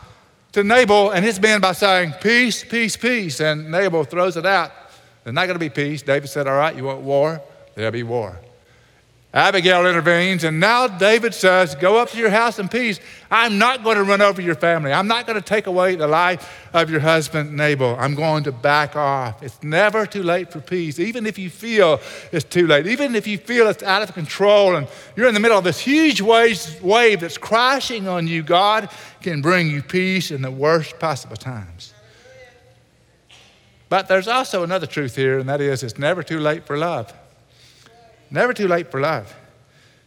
to 0.51 0.63
Nabal 0.63 1.11
and 1.11 1.23
his 1.23 1.39
men 1.39 1.61
by 1.61 1.71
saying, 1.73 2.13
Peace, 2.21 2.63
peace, 2.63 2.97
peace. 2.97 3.39
And 3.39 3.71
Nabal 3.71 4.03
throws 4.03 4.35
it 4.35 4.45
out. 4.45 4.71
There's 5.23 5.33
not 5.33 5.45
going 5.45 5.55
to 5.55 5.59
be 5.59 5.69
peace. 5.69 6.01
David 6.01 6.29
said, 6.29 6.47
All 6.47 6.57
right, 6.57 6.75
you 6.75 6.83
want 6.83 7.01
war? 7.01 7.41
There'll 7.75 7.91
be 7.91 8.03
war. 8.03 8.39
Abigail 9.33 9.87
intervenes, 9.87 10.43
and 10.43 10.59
now 10.59 10.87
David 10.87 11.33
says, 11.33 11.73
Go 11.75 11.97
up 11.97 12.09
to 12.09 12.17
your 12.17 12.29
house 12.29 12.59
in 12.59 12.67
peace. 12.67 12.99
I'm 13.29 13.57
not 13.57 13.81
going 13.81 13.95
to 13.95 14.03
run 14.03 14.21
over 14.21 14.41
your 14.41 14.55
family. 14.55 14.91
I'm 14.91 15.07
not 15.07 15.25
going 15.25 15.39
to 15.39 15.45
take 15.45 15.67
away 15.67 15.95
the 15.95 16.07
life 16.07 16.67
of 16.73 16.89
your 16.89 16.99
husband, 16.99 17.55
Nabal. 17.55 17.95
I'm 17.97 18.13
going 18.13 18.43
to 18.43 18.51
back 18.51 18.97
off. 18.97 19.41
It's 19.41 19.63
never 19.63 20.05
too 20.05 20.21
late 20.21 20.51
for 20.51 20.59
peace, 20.59 20.99
even 20.99 21.25
if 21.25 21.37
you 21.37 21.49
feel 21.49 22.01
it's 22.33 22.43
too 22.43 22.67
late, 22.67 22.87
even 22.87 23.15
if 23.15 23.25
you 23.25 23.37
feel 23.37 23.69
it's 23.69 23.83
out 23.83 24.01
of 24.01 24.13
control 24.13 24.75
and 24.75 24.85
you're 25.15 25.29
in 25.29 25.33
the 25.33 25.39
middle 25.39 25.57
of 25.57 25.63
this 25.63 25.79
huge 25.79 26.19
wave 26.19 27.21
that's 27.21 27.37
crashing 27.37 28.09
on 28.09 28.27
you. 28.27 28.43
God 28.43 28.89
can 29.21 29.41
bring 29.41 29.69
you 29.69 29.81
peace 29.81 30.31
in 30.31 30.41
the 30.41 30.51
worst 30.51 30.99
possible 30.99 31.37
times. 31.37 31.93
But 33.87 34.09
there's 34.09 34.27
also 34.27 34.63
another 34.63 34.87
truth 34.87 35.15
here, 35.15 35.39
and 35.39 35.47
that 35.47 35.61
is 35.61 35.83
it's 35.83 35.97
never 35.97 36.21
too 36.21 36.41
late 36.41 36.65
for 36.65 36.77
love. 36.77 37.13
Never 38.31 38.53
too 38.53 38.67
late 38.67 38.89
for 38.89 39.01
love. 39.01 39.35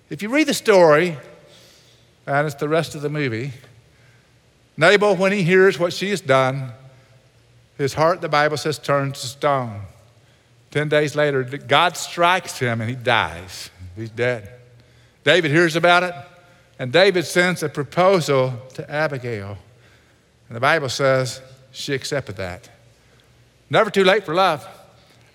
If 0.09 0.23
you 0.23 0.31
read 0.31 0.49
the 0.49 0.55
story, 0.55 1.17
and 2.27 2.47
it's 2.47 2.57
the 2.57 2.69
rest 2.69 2.95
of 2.95 3.03
the 3.03 3.11
movie, 3.11 3.53
Nabal, 4.77 5.15
when 5.17 5.31
he 5.31 5.43
hears 5.43 5.79
what 5.79 5.93
she 5.93 6.11
has 6.11 6.21
done, 6.21 6.73
his 7.77 7.95
heart, 7.95 8.21
the 8.21 8.29
Bible 8.29 8.57
says, 8.57 8.79
turns 8.79 9.21
to 9.21 9.27
stone. 9.27 9.83
Ten 10.71 10.89
days 10.89 11.15
later, 11.15 11.45
God 11.45 11.97
strikes 11.97 12.59
him 12.59 12.81
and 12.81 12.91
he 12.91 12.97
dies. 12.97 13.71
He's 13.95 14.11
dead. 14.11 14.51
David 15.23 15.51
hears 15.51 15.77
about 15.77 16.03
it, 16.03 16.15
and 16.79 16.93
David 16.93 17.25
sends 17.25 17.63
a 17.63 17.69
proposal 17.69 18.55
to 18.75 18.91
Abigail. 18.91 19.57
And 20.49 20.57
the 20.57 20.61
Bible 20.61 20.89
says 20.89 21.41
she 21.73 21.95
accepted 21.95 22.37
that. 22.37 22.69
Never 23.71 23.91
too 23.91 24.05
late 24.05 24.25
for 24.25 24.35
love. 24.35 24.67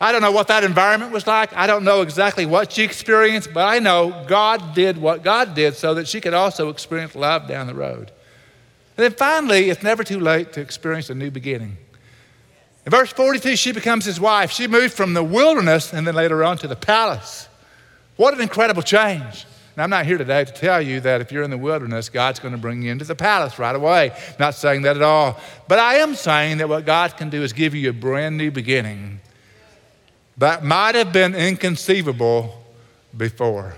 I 0.01 0.13
don't 0.13 0.21
know 0.21 0.31
what 0.31 0.47
that 0.47 0.63
environment 0.63 1.11
was 1.11 1.27
like. 1.27 1.53
I 1.53 1.67
don't 1.67 1.83
know 1.83 2.01
exactly 2.01 2.45
what 2.45 2.71
she 2.71 2.83
experienced, 2.83 3.53
but 3.53 3.67
I 3.67 3.79
know 3.79 4.25
God 4.27 4.73
did 4.73 4.97
what 4.97 5.23
God 5.23 5.55
did 5.55 5.75
so 5.75 5.93
that 5.95 6.07
she 6.07 6.21
could 6.21 6.33
also 6.33 6.69
experience 6.69 7.15
love 7.15 7.47
down 7.47 7.67
the 7.67 7.73
road. 7.73 8.11
And 8.95 9.03
then 9.03 9.11
finally, 9.11 9.69
it's 9.69 9.83
never 9.83 10.03
too 10.03 10.19
late 10.19 10.53
to 10.53 10.61
experience 10.61 11.09
a 11.09 11.15
new 11.15 11.31
beginning. 11.31 11.77
In 12.85 12.91
verse 12.91 13.11
42, 13.11 13.57
she 13.57 13.73
becomes 13.73 14.05
his 14.05 14.21
wife. 14.21 14.51
She 14.51 14.67
moved 14.67 14.93
from 14.93 15.13
the 15.13 15.23
wilderness 15.23 15.93
and 15.93 16.07
then 16.07 16.15
later 16.15 16.45
on 16.45 16.57
to 16.59 16.67
the 16.67 16.77
palace. 16.77 17.49
What 18.15 18.33
an 18.33 18.41
incredible 18.41 18.81
change. 18.81 19.45
And 19.75 19.83
I'm 19.83 19.89
not 19.89 20.05
here 20.05 20.17
today 20.17 20.45
to 20.45 20.51
tell 20.51 20.81
you 20.81 21.01
that 21.01 21.19
if 21.19 21.31
you're 21.31 21.43
in 21.43 21.51
the 21.51 21.57
wilderness, 21.57 22.07
God's 22.07 22.39
going 22.39 22.53
to 22.53 22.57
bring 22.57 22.81
you 22.81 22.91
into 22.91 23.05
the 23.05 23.15
palace 23.15 23.59
right 23.59 23.75
away. 23.75 24.11
Not 24.39 24.55
saying 24.55 24.83
that 24.83 24.95
at 24.95 25.01
all. 25.01 25.39
But 25.67 25.79
I 25.79 25.95
am 25.95 26.15
saying 26.15 26.57
that 26.57 26.69
what 26.69 26.85
God 26.85 27.17
can 27.17 27.29
do 27.29 27.43
is 27.43 27.51
give 27.51 27.75
you 27.75 27.89
a 27.89 27.93
brand 27.93 28.37
new 28.37 28.49
beginning 28.49 29.19
that 30.39 30.63
might 30.63 30.95
have 30.95 31.13
been 31.13 31.35
inconceivable 31.35 32.63
before. 33.15 33.75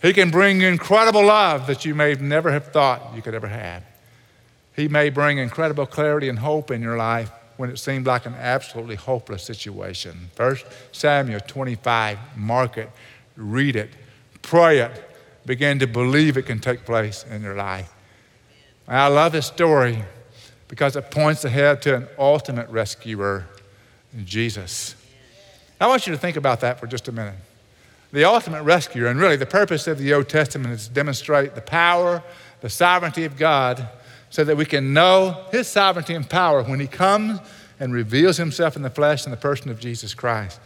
He 0.00 0.12
can 0.12 0.30
bring 0.30 0.62
incredible 0.62 1.24
love 1.24 1.66
that 1.66 1.84
you 1.84 1.94
may 1.94 2.14
never 2.14 2.50
have 2.52 2.68
thought 2.68 3.14
you 3.14 3.22
could 3.22 3.34
ever 3.34 3.48
have. 3.48 3.84
He 4.74 4.88
may 4.88 5.10
bring 5.10 5.38
incredible 5.38 5.86
clarity 5.86 6.28
and 6.28 6.38
hope 6.38 6.70
in 6.70 6.80
your 6.80 6.96
life 6.96 7.30
when 7.56 7.70
it 7.70 7.78
seemed 7.78 8.06
like 8.06 8.24
an 8.24 8.34
absolutely 8.34 8.94
hopeless 8.94 9.42
situation. 9.42 10.30
First 10.34 10.64
Samuel 10.92 11.40
25, 11.40 12.18
mark 12.36 12.78
it, 12.78 12.88
read 13.36 13.76
it, 13.76 13.90
pray 14.40 14.78
it, 14.78 15.10
begin 15.44 15.78
to 15.80 15.86
believe 15.86 16.38
it 16.38 16.46
can 16.46 16.60
take 16.60 16.84
place 16.84 17.24
in 17.28 17.42
your 17.42 17.56
life. 17.56 17.92
And 18.86 18.96
I 18.96 19.08
love 19.08 19.32
this 19.32 19.46
story 19.46 20.02
because 20.68 20.96
it 20.96 21.10
points 21.10 21.44
ahead 21.44 21.82
to 21.82 21.96
an 21.96 22.08
ultimate 22.16 22.68
rescuer, 22.70 23.46
Jesus. 24.24 24.94
I 25.80 25.86
want 25.86 26.06
you 26.06 26.12
to 26.12 26.18
think 26.18 26.36
about 26.36 26.60
that 26.60 26.78
for 26.78 26.86
just 26.86 27.08
a 27.08 27.12
minute. 27.12 27.36
The 28.12 28.24
ultimate 28.24 28.64
rescuer, 28.64 29.06
and 29.06 29.18
really 29.18 29.36
the 29.36 29.46
purpose 29.46 29.86
of 29.86 29.98
the 29.98 30.12
Old 30.12 30.28
Testament 30.28 30.74
is 30.74 30.88
to 30.88 30.92
demonstrate 30.92 31.54
the 31.54 31.60
power, 31.60 32.22
the 32.60 32.68
sovereignty 32.68 33.24
of 33.24 33.36
God, 33.36 33.88
so 34.28 34.44
that 34.44 34.56
we 34.56 34.66
can 34.66 34.92
know 34.92 35.46
His 35.50 35.68
sovereignty 35.68 36.14
and 36.14 36.28
power 36.28 36.62
when 36.62 36.80
He 36.80 36.86
comes 36.86 37.40
and 37.78 37.94
reveals 37.94 38.36
Himself 38.36 38.76
in 38.76 38.82
the 38.82 38.90
flesh 38.90 39.24
in 39.24 39.30
the 39.30 39.36
person 39.36 39.70
of 39.70 39.80
Jesus 39.80 40.12
Christ. 40.12 40.60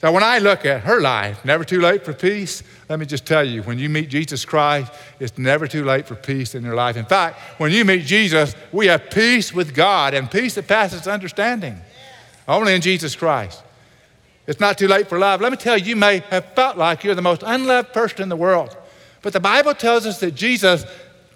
So 0.00 0.12
when 0.12 0.22
I 0.22 0.38
look 0.38 0.66
at 0.66 0.82
her 0.82 1.00
life, 1.00 1.42
never 1.46 1.64
too 1.64 1.80
late 1.80 2.04
for 2.04 2.12
peace, 2.12 2.62
let 2.90 2.98
me 2.98 3.06
just 3.06 3.24
tell 3.24 3.42
you, 3.42 3.62
when 3.62 3.78
you 3.78 3.88
meet 3.88 4.10
Jesus 4.10 4.44
Christ, 4.44 4.92
it's 5.18 5.38
never 5.38 5.66
too 5.66 5.82
late 5.82 6.06
for 6.06 6.14
peace 6.14 6.54
in 6.54 6.62
your 6.62 6.74
life. 6.74 6.98
In 6.98 7.06
fact, 7.06 7.38
when 7.58 7.72
you 7.72 7.86
meet 7.86 8.04
Jesus, 8.04 8.54
we 8.70 8.88
have 8.88 9.08
peace 9.10 9.54
with 9.54 9.74
God 9.74 10.12
and 10.12 10.30
peace 10.30 10.56
that 10.56 10.68
passes 10.68 11.06
understanding. 11.06 11.80
Only 12.46 12.74
in 12.74 12.82
Jesus 12.82 13.16
Christ. 13.16 13.62
It's 14.46 14.60
not 14.60 14.76
too 14.78 14.88
late 14.88 15.08
for 15.08 15.18
love. 15.18 15.40
Let 15.40 15.52
me 15.52 15.56
tell 15.56 15.78
you, 15.78 15.86
you 15.86 15.96
may 15.96 16.18
have 16.30 16.44
felt 16.54 16.76
like 16.76 17.02
you're 17.02 17.14
the 17.14 17.22
most 17.22 17.42
unloved 17.44 17.92
person 17.92 18.22
in 18.22 18.28
the 18.28 18.36
world. 18.36 18.76
But 19.22 19.32
the 19.32 19.40
Bible 19.40 19.74
tells 19.74 20.04
us 20.04 20.20
that 20.20 20.34
Jesus 20.34 20.84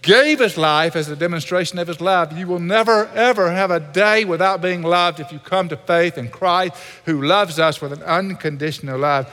gave 0.02 0.38
his 0.40 0.56
life 0.56 0.94
as 0.94 1.08
a 1.08 1.16
demonstration 1.16 1.78
of 1.78 1.88
his 1.88 2.00
love. 2.00 2.36
You 2.36 2.46
will 2.46 2.58
never, 2.58 3.06
ever 3.08 3.50
have 3.50 3.70
a 3.70 3.80
day 3.80 4.24
without 4.24 4.60
being 4.60 4.82
loved 4.82 5.20
if 5.20 5.32
you 5.32 5.38
come 5.38 5.68
to 5.70 5.76
faith 5.76 6.18
in 6.18 6.28
Christ 6.28 6.74
who 7.06 7.22
loves 7.22 7.58
us 7.58 7.80
with 7.80 7.92
an 7.92 8.02
unconditional 8.02 8.98
love. 8.98 9.26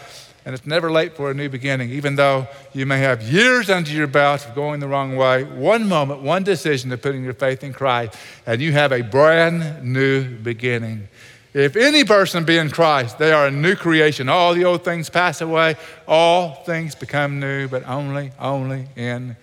And 0.46 0.54
it's 0.54 0.66
never 0.66 0.92
late 0.92 1.16
for 1.16 1.32
a 1.32 1.34
new 1.34 1.50
beginning, 1.50 1.90
even 1.90 2.16
though 2.16 2.48
you 2.72 2.86
may 2.86 3.00
have 3.00 3.24
years 3.24 3.68
under 3.70 3.92
your 3.92 4.06
belt 4.06 4.46
of 4.48 4.54
going 4.54 4.80
the 4.80 4.88
wrong 4.88 5.16
way. 5.16 5.44
One 5.44 5.90
moment, 5.90 6.22
one 6.22 6.44
decision 6.44 6.92
of 6.92 7.02
putting 7.02 7.24
your 7.24 7.34
faith 7.34 7.64
in 7.64 7.74
Christ, 7.74 8.16
and 8.46 8.62
you 8.62 8.72
have 8.72 8.92
a 8.92 9.02
brand 9.02 9.84
new 9.84 10.24
beginning. 10.38 11.08
If 11.56 11.78
any 11.78 12.04
person 12.04 12.44
be 12.44 12.58
in 12.58 12.70
Christ, 12.70 13.18
they 13.18 13.32
are 13.32 13.48
a 13.48 13.52
new 13.52 13.78
creation. 13.78 14.28
All 14.28 14.54
the 14.54 14.66
old 14.66 14.84
things 14.84 15.10
pass 15.10 15.40
away, 15.40 15.78
all 16.06 16.54
things 16.54 16.96
become 16.96 17.40
new, 17.40 17.70
but 17.70 17.88
only, 17.88 18.34
only 18.38 18.90
in 18.98 19.38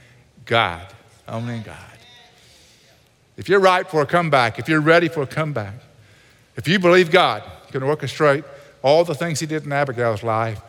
God. 0.45 0.87
Only 1.27 1.55
in 1.55 1.63
God. 1.63 1.79
If 3.39 3.49
you're 3.49 3.61
right 3.61 3.89
for 3.89 4.03
a 4.03 4.07
comeback, 4.07 4.59
if 4.59 4.69
you're 4.69 4.83
ready 4.83 5.09
for 5.09 5.23
a 5.23 5.27
comeback, 5.27 5.73
if 6.55 6.69
you 6.69 6.79
believe 6.79 7.11
God 7.11 7.45
can 7.71 7.81
orchestrate 7.81 8.45
all 8.83 9.05
the 9.05 9.15
things 9.15 9.41
He 9.41 9.47
did 9.47 9.65
in 9.65 9.73
Abigail's 9.73 10.23
life 10.23 10.61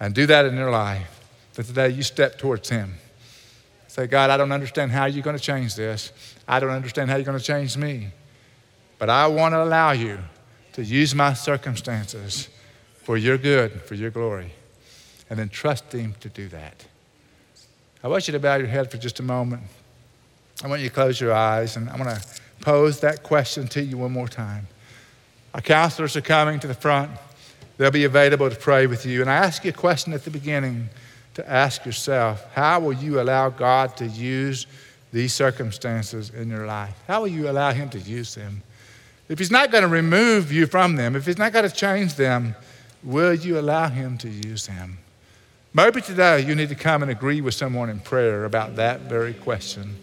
and 0.00 0.14
do 0.14 0.24
that 0.24 0.46
in 0.46 0.56
your 0.56 0.70
life, 0.70 1.20
then 1.56 1.66
today 1.66 1.90
you 1.90 2.02
step 2.02 2.38
towards 2.38 2.70
Him. 2.70 2.94
Say, 3.86 4.06
God, 4.06 4.30
I 4.30 4.38
don't 4.38 4.50
understand 4.50 4.92
how 4.92 5.04
you're 5.04 5.22
going 5.22 5.36
to 5.36 5.42
change 5.42 5.74
this. 5.74 6.10
I 6.48 6.58
don't 6.58 6.70
understand 6.70 7.10
how 7.10 7.16
you're 7.16 7.26
going 7.26 7.38
to 7.38 7.44
change 7.44 7.76
me. 7.76 8.12
But 8.98 9.10
I 9.10 9.26
want 9.26 9.52
to 9.52 9.62
allow 9.62 9.90
you 9.92 10.20
to 10.72 10.84
use 10.84 11.14
my 11.14 11.32
circumstances 11.34 12.48
for 13.02 13.16
your 13.16 13.38
good, 13.38 13.82
for 13.82 13.94
your 13.94 14.10
glory, 14.10 14.52
and 15.28 15.38
then 15.38 15.48
trust 15.48 15.92
Him 15.92 16.14
to 16.20 16.28
do 16.28 16.48
that. 16.48 16.84
I 18.02 18.08
want 18.08 18.28
you 18.28 18.32
to 18.32 18.38
bow 18.38 18.56
your 18.56 18.66
head 18.66 18.90
for 18.90 18.96
just 18.96 19.20
a 19.20 19.22
moment. 19.22 19.62
I 20.62 20.68
want 20.68 20.80
you 20.80 20.88
to 20.88 20.94
close 20.94 21.20
your 21.20 21.32
eyes, 21.32 21.76
and 21.76 21.88
I'm 21.90 21.98
going 21.98 22.14
to 22.14 22.22
pose 22.60 23.00
that 23.00 23.22
question 23.22 23.66
to 23.68 23.82
you 23.82 23.98
one 23.98 24.12
more 24.12 24.28
time. 24.28 24.66
Our 25.54 25.60
counselors 25.60 26.16
are 26.16 26.20
coming 26.20 26.60
to 26.60 26.66
the 26.66 26.74
front. 26.74 27.10
They'll 27.76 27.90
be 27.90 28.04
available 28.04 28.48
to 28.48 28.56
pray 28.56 28.86
with 28.86 29.06
you. 29.06 29.22
And 29.22 29.30
I 29.30 29.36
ask 29.36 29.64
you 29.64 29.70
a 29.70 29.74
question 29.74 30.12
at 30.12 30.24
the 30.24 30.30
beginning 30.30 30.88
to 31.34 31.50
ask 31.50 31.84
yourself 31.84 32.44
How 32.54 32.78
will 32.80 32.92
you 32.92 33.20
allow 33.20 33.48
God 33.48 33.96
to 33.96 34.06
use 34.06 34.66
these 35.12 35.32
circumstances 35.32 36.30
in 36.30 36.50
your 36.50 36.66
life? 36.66 36.94
How 37.08 37.20
will 37.20 37.28
you 37.28 37.48
allow 37.48 37.72
Him 37.72 37.88
to 37.90 37.98
use 37.98 38.34
them? 38.34 38.62
If 39.30 39.38
He's 39.38 39.50
not 39.52 39.70
going 39.70 39.82
to 39.82 39.88
remove 39.88 40.50
you 40.52 40.66
from 40.66 40.96
them, 40.96 41.14
if 41.14 41.24
He's 41.24 41.38
not 41.38 41.52
going 41.52 41.66
to 41.66 41.74
change 41.74 42.16
them, 42.16 42.56
will 43.04 43.32
you 43.32 43.60
allow 43.60 43.88
Him 43.88 44.18
to 44.18 44.28
use 44.28 44.66
them? 44.66 44.98
Maybe 45.72 46.00
today 46.00 46.40
you 46.40 46.56
need 46.56 46.68
to 46.70 46.74
come 46.74 47.00
and 47.02 47.12
agree 47.12 47.40
with 47.40 47.54
someone 47.54 47.88
in 47.90 48.00
prayer 48.00 48.44
about 48.44 48.74
that 48.74 49.02
very 49.02 49.32
question. 49.32 49.94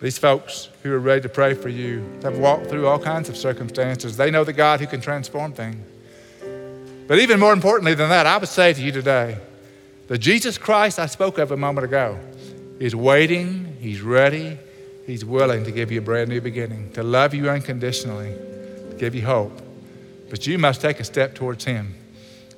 These 0.00 0.18
folks 0.18 0.68
who 0.82 0.92
are 0.92 0.98
ready 0.98 1.20
to 1.22 1.28
pray 1.28 1.54
for 1.54 1.68
you 1.68 2.04
have 2.24 2.36
walked 2.36 2.66
through 2.66 2.88
all 2.88 2.98
kinds 2.98 3.28
of 3.28 3.36
circumstances. 3.36 4.16
They 4.16 4.32
know 4.32 4.42
the 4.42 4.52
God 4.52 4.80
who 4.80 4.88
can 4.88 5.00
transform 5.00 5.52
things. 5.52 5.76
But 7.06 7.20
even 7.20 7.38
more 7.38 7.52
importantly 7.52 7.94
than 7.94 8.08
that, 8.08 8.26
I 8.26 8.36
would 8.36 8.48
say 8.48 8.72
to 8.72 8.82
you 8.82 8.90
today 8.90 9.38
the 10.08 10.18
Jesus 10.18 10.58
Christ 10.58 10.98
I 10.98 11.06
spoke 11.06 11.38
of 11.38 11.52
a 11.52 11.56
moment 11.56 11.84
ago 11.84 12.18
is 12.80 12.96
waiting, 12.96 13.76
He's 13.78 14.00
ready, 14.00 14.58
He's 15.06 15.24
willing 15.24 15.64
to 15.64 15.70
give 15.70 15.92
you 15.92 15.98
a 15.98 16.02
brand 16.02 16.30
new 16.30 16.40
beginning, 16.40 16.92
to 16.92 17.02
love 17.02 17.34
you 17.34 17.50
unconditionally, 17.50 18.32
to 18.90 18.96
give 18.98 19.14
you 19.14 19.22
hope. 19.22 19.60
But 20.30 20.46
you 20.46 20.58
must 20.58 20.80
take 20.80 20.98
a 20.98 21.04
step 21.04 21.34
towards 21.34 21.64
Him. 21.64 21.94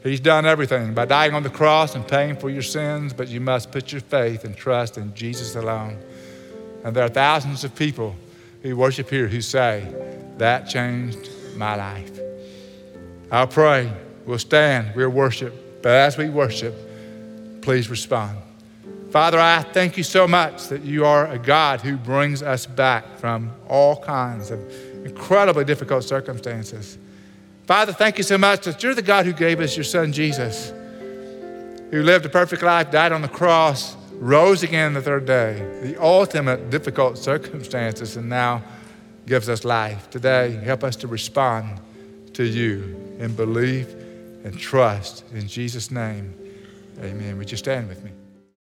He's 0.02 0.20
done 0.20 0.46
everything 0.46 0.94
by 0.94 1.06
dying 1.06 1.34
on 1.34 1.42
the 1.42 1.50
cross 1.50 1.96
and 1.96 2.06
paying 2.06 2.36
for 2.36 2.48
your 2.48 2.62
sins, 2.62 3.12
but 3.12 3.26
you 3.28 3.40
must 3.40 3.72
put 3.72 3.90
your 3.90 4.00
faith 4.00 4.44
and 4.44 4.56
trust 4.56 4.96
in 4.96 5.12
Jesus 5.14 5.56
alone. 5.56 5.98
And 6.84 6.94
there 6.94 7.04
are 7.04 7.08
thousands 7.08 7.64
of 7.64 7.74
people 7.74 8.14
who 8.62 8.76
worship 8.76 9.10
here 9.10 9.26
who 9.26 9.40
say, 9.40 9.84
That 10.38 10.68
changed 10.68 11.28
my 11.56 11.74
life. 11.74 12.20
I'll 13.32 13.48
pray. 13.48 13.92
We'll 14.24 14.38
stand. 14.38 14.94
We'll 14.94 15.08
worship. 15.08 15.82
But 15.82 15.92
as 15.92 16.16
we 16.16 16.28
worship, 16.28 16.74
please 17.62 17.90
respond. 17.90 18.38
Father, 19.10 19.38
I 19.38 19.62
thank 19.62 19.96
you 19.96 20.02
so 20.02 20.26
much 20.26 20.68
that 20.68 20.82
you 20.82 21.04
are 21.04 21.30
a 21.30 21.38
God 21.38 21.80
who 21.80 21.96
brings 21.96 22.42
us 22.42 22.66
back 22.66 23.18
from 23.18 23.52
all 23.68 24.02
kinds 24.02 24.50
of 24.50 24.60
incredibly 25.06 25.64
difficult 25.64 26.04
circumstances. 26.04 26.98
Father, 27.66 27.92
thank 27.92 28.18
you 28.18 28.24
so 28.24 28.36
much 28.36 28.64
that 28.64 28.82
you're 28.82 28.94
the 28.94 29.02
God 29.02 29.24
who 29.24 29.32
gave 29.32 29.60
us 29.60 29.76
your 29.76 29.84
son 29.84 30.12
Jesus, 30.12 30.72
who 31.90 32.02
lived 32.02 32.26
a 32.26 32.28
perfect 32.28 32.62
life, 32.62 32.90
died 32.90 33.12
on 33.12 33.22
the 33.22 33.28
cross, 33.28 33.96
rose 34.12 34.62
again 34.62 34.94
the 34.94 35.02
third 35.02 35.24
day, 35.24 35.54
the 35.82 36.02
ultimate 36.02 36.70
difficult 36.70 37.16
circumstances, 37.16 38.16
and 38.16 38.28
now 38.28 38.62
gives 39.26 39.48
us 39.48 39.64
life. 39.64 40.10
Today, 40.10 40.52
help 40.64 40.84
us 40.84 40.96
to 40.96 41.06
respond 41.06 41.80
to 42.34 42.44
you 42.44 43.16
in 43.18 43.34
belief 43.34 43.88
and 44.44 44.58
trust. 44.58 45.24
In 45.32 45.48
Jesus' 45.48 45.90
name, 45.90 46.34
amen. 47.00 47.38
Would 47.38 47.50
you 47.50 47.56
stand 47.56 47.88
with 47.88 48.02
me? 48.04 48.10